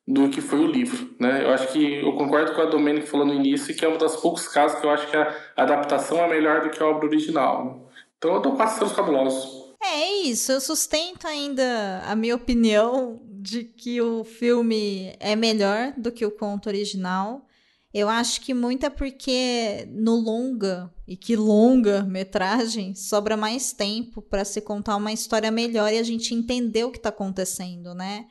[0.07, 1.43] do que foi o livro, né?
[1.43, 4.17] Eu acho que eu concordo com a Domênica falou no início que é um dos
[4.17, 7.91] poucos casos que eu acho que a adaptação é melhor do que a obra original.
[8.19, 9.64] Então eu dou quatro selos cabulosos.
[9.85, 15.93] É, é isso, eu sustento ainda a minha opinião de que o filme é melhor
[15.99, 17.47] do que o conto original.
[17.93, 24.21] Eu acho que muito é porque no longa, e que longa metragem, sobra mais tempo
[24.23, 28.27] para se contar uma história melhor e a gente entender o que está acontecendo, né?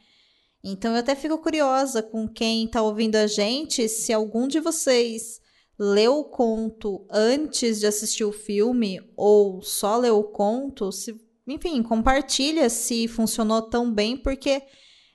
[0.63, 5.39] Então eu até fico curiosa com quem está ouvindo a gente, se algum de vocês
[5.77, 11.15] leu o conto antes de assistir o filme ou só leu o conto, se,
[11.47, 14.61] enfim, compartilha se funcionou tão bem, porque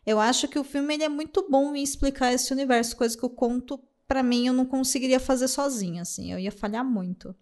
[0.07, 3.27] eu acho que o filme ele é muito bom em explicar esse universo, coisa que
[3.27, 7.35] o conto, para mim, eu não conseguiria fazer sozinha, assim, eu ia falhar muito.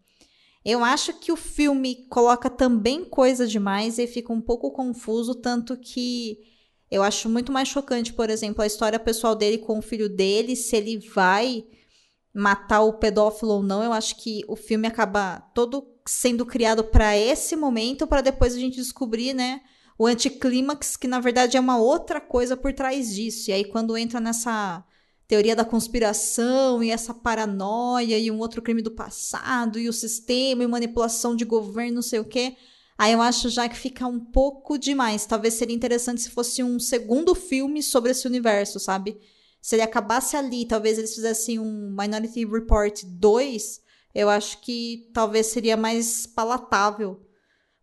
[0.65, 5.77] Eu acho que o filme coloca também coisa demais e fica um pouco confuso, tanto
[5.77, 6.39] que
[6.91, 10.57] eu acho muito mais chocante, por exemplo, a história pessoal dele com o filho dele,
[10.57, 11.65] se ele vai
[12.35, 17.17] matar o pedófilo ou não, eu acho que o filme acaba todo sendo criado para
[17.17, 19.61] esse momento, para depois a gente descobrir, né,
[19.99, 23.51] o anticlímax, que na verdade é uma outra coisa por trás disso.
[23.51, 24.85] E aí, quando entra nessa
[25.27, 30.63] teoria da conspiração e essa paranoia e um outro crime do passado e o sistema
[30.63, 32.57] e manipulação de governo, não sei o quê.
[32.99, 35.27] Aí eu acho já que fica um pouco demais.
[35.27, 39.19] Talvez seria interessante se fosse um segundo filme sobre esse universo, sabe?
[39.61, 43.81] Se ele acabasse ali, talvez eles fizessem um Minority Report 2,
[44.17, 47.21] eu acho que talvez seria mais palatável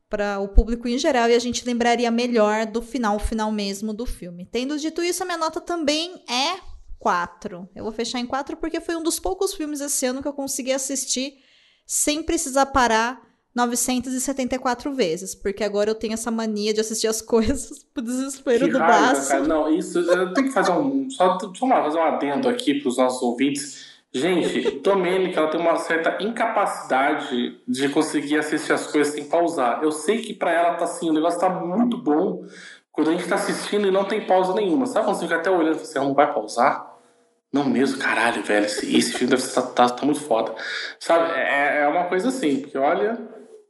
[0.09, 4.03] para o público em geral e a gente lembraria melhor do final, final mesmo do
[4.07, 4.47] filme.
[4.51, 6.59] Tendo dito isso, a minha nota também é
[6.97, 7.69] 4.
[7.75, 10.33] Eu vou fechar em 4 porque foi um dos poucos filmes esse ano que eu
[10.33, 11.35] consegui assistir
[11.85, 13.21] sem precisar parar
[13.53, 18.71] 974 vezes, porque agora eu tenho essa mania de assistir as coisas pro desespero Que
[18.71, 19.29] do raiva, baço.
[19.29, 19.43] cara.
[19.47, 21.07] Não, isso eu tenho que fazer um.
[21.11, 23.92] Só, só fazer um adendo aqui pros nossos ouvintes.
[24.15, 29.81] Gente, Domênica, ela tem uma certa incapacidade de conseguir assistir as coisas sem pausar.
[29.81, 32.45] Eu sei que pra ela tá assim, o negócio tá muito bom
[32.91, 34.85] quando a gente tá assistindo e não tem pausa nenhuma.
[34.85, 36.93] Sabe quando você fica até olhando e assim, "Ah, não vai pausar?
[37.51, 40.53] Não mesmo, caralho, velho, esse, esse filme deve estar tá, tá muito foda.
[40.99, 43.17] Sabe, é, é uma coisa assim, porque olha,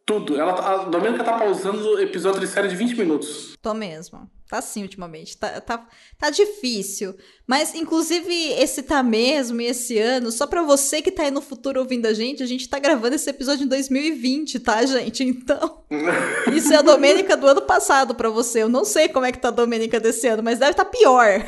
[0.06, 0.40] tudo.
[0.40, 3.54] Ela, tá- a Domênica tá pausando episódio de série de 20 minutos.
[3.62, 4.30] Tô mesmo.
[4.50, 5.38] Tá assim ultimamente.
[5.38, 5.88] Tá, tá,
[6.18, 7.16] tá difícil.
[7.48, 11.42] Mas, inclusive, esse tá mesmo e esse ano, só pra você que tá aí no
[11.42, 15.24] futuro ouvindo a gente, a gente tá gravando esse episódio em 2020, tá, gente?
[15.24, 15.86] Então,
[16.54, 18.64] isso é a Domênica do ano passado pra você.
[18.64, 20.92] Eu não sei como é que tá a Domênica desse ano, mas deve estar tá
[20.92, 21.44] pior.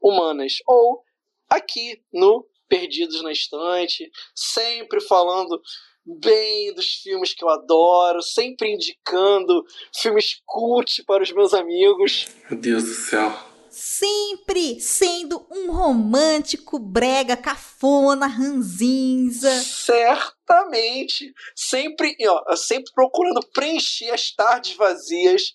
[0.00, 1.02] humanas ou
[1.48, 5.58] aqui no Perdidos na Estante, sempre falando
[6.04, 12.26] bem dos filmes que eu adoro, sempre indicando filmes cult para os meus amigos.
[12.50, 13.47] Meu Deus do céu.
[13.80, 19.50] Sempre sendo um romântico, brega, cafona, ranzinza.
[19.62, 25.54] Certamente, sempre, ó, sempre procurando preencher as tardes vazias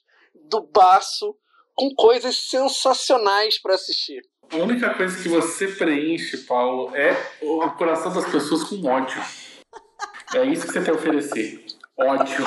[0.49, 1.36] do baço
[1.76, 4.21] com coisas sensacionais para assistir.
[4.49, 7.11] A única coisa que você preenche, Paulo, é
[7.41, 9.21] o coração das pessoas com ódio.
[10.34, 11.65] É isso que você tem a oferecer.
[11.97, 12.45] Ódio.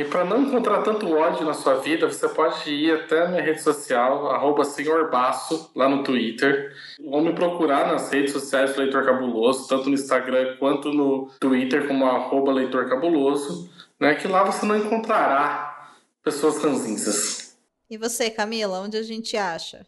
[0.00, 3.42] E para não encontrar tanto ódio na sua vida, você pode ir até a minha
[3.42, 6.74] rede social, arroba senhorbaço, lá no Twitter.
[7.04, 11.86] Ou me procurar nas redes sociais do Leitor Cabuloso, tanto no Instagram quanto no Twitter,
[11.86, 13.70] como arroba Leitor Cabuloso,
[14.00, 14.14] né?
[14.14, 15.92] Que lá você não encontrará
[16.24, 17.58] pessoas ranzinzas.
[17.90, 19.84] E você, Camila, onde a gente acha?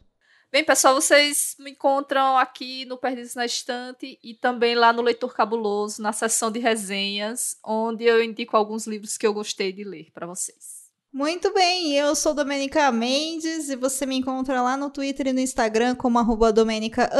[0.52, 5.32] Bem, pessoal, vocês me encontram aqui no Perdidos na Estante e também lá no Leitor
[5.32, 10.10] Cabuloso, na seção de resenhas, onde eu indico alguns livros que eu gostei de ler
[10.12, 10.82] para vocês.
[11.10, 15.40] Muito bem, eu sou Domenica Mendes e você me encontra lá no Twitter e no
[15.40, 17.10] Instagram como arroba Domenica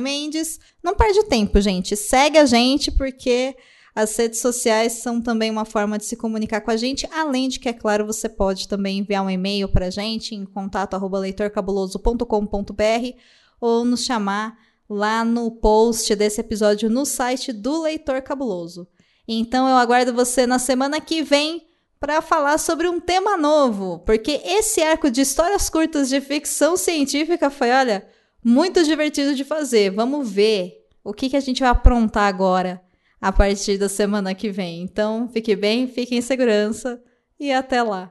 [0.00, 0.60] Mendes.
[0.80, 1.96] Não perde tempo, gente.
[1.96, 3.56] Segue a gente porque
[3.94, 7.58] as redes sociais são também uma forma de se comunicar com a gente, além de
[7.58, 11.18] que, é claro, você pode também enviar um e-mail para a gente em contato arroba
[11.18, 13.16] leitorcabuloso.com.br
[13.60, 14.56] ou nos chamar
[14.88, 18.88] lá no post desse episódio no site do Leitor Cabuloso.
[19.26, 21.66] Então eu aguardo você na semana que vem
[22.00, 27.50] para falar sobre um tema novo, porque esse arco de histórias curtas de ficção científica
[27.50, 28.06] foi, olha,
[28.42, 29.90] muito divertido de fazer.
[29.90, 32.82] Vamos ver o que, que a gente vai aprontar agora
[33.20, 34.82] a partir da semana que vem.
[34.82, 37.02] Então, fique bem, fique em segurança
[37.38, 38.10] e até lá.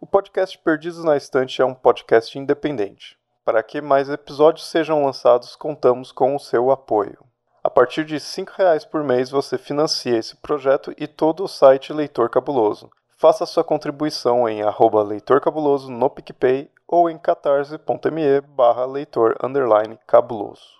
[0.00, 3.16] O podcast Perdidos na Estante é um podcast independente.
[3.44, 7.18] Para que mais episódios sejam lançados, contamos com o seu apoio.
[7.62, 11.92] A partir de R$ 5,00 por mês você financia esse projeto e todo o site
[11.92, 12.90] Leitor Cabuloso.
[13.18, 19.36] Faça sua contribuição em arroba Leitor Cabuloso no PicPay ou em catarse.me barra leitor
[20.06, 20.79] cabuloso.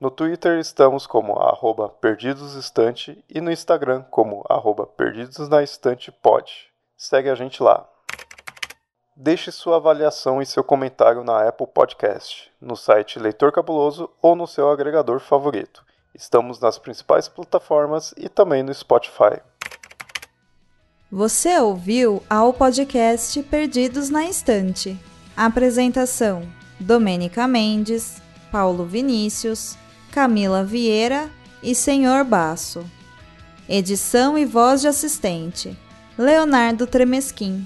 [0.00, 6.50] No Twitter estamos como arroba perdidosestante e no Instagram como arroba perdidosnaestantepod.
[6.96, 7.86] Segue a gente lá.
[9.14, 14.46] Deixe sua avaliação e seu comentário na Apple Podcast, no site Leitor Cabuloso ou no
[14.46, 15.84] seu agregador favorito.
[16.14, 19.42] Estamos nas principais plataformas e também no Spotify.
[21.12, 24.98] Você ouviu ao podcast Perdidos na Estante.
[25.36, 26.40] Apresentação:
[26.80, 29.76] Domênica Mendes, Paulo Vinícius,
[30.10, 31.30] Camila Vieira
[31.62, 32.84] e Senhor Basso.
[33.68, 35.78] Edição e voz de assistente:
[36.18, 37.64] Leonardo Tremesquim.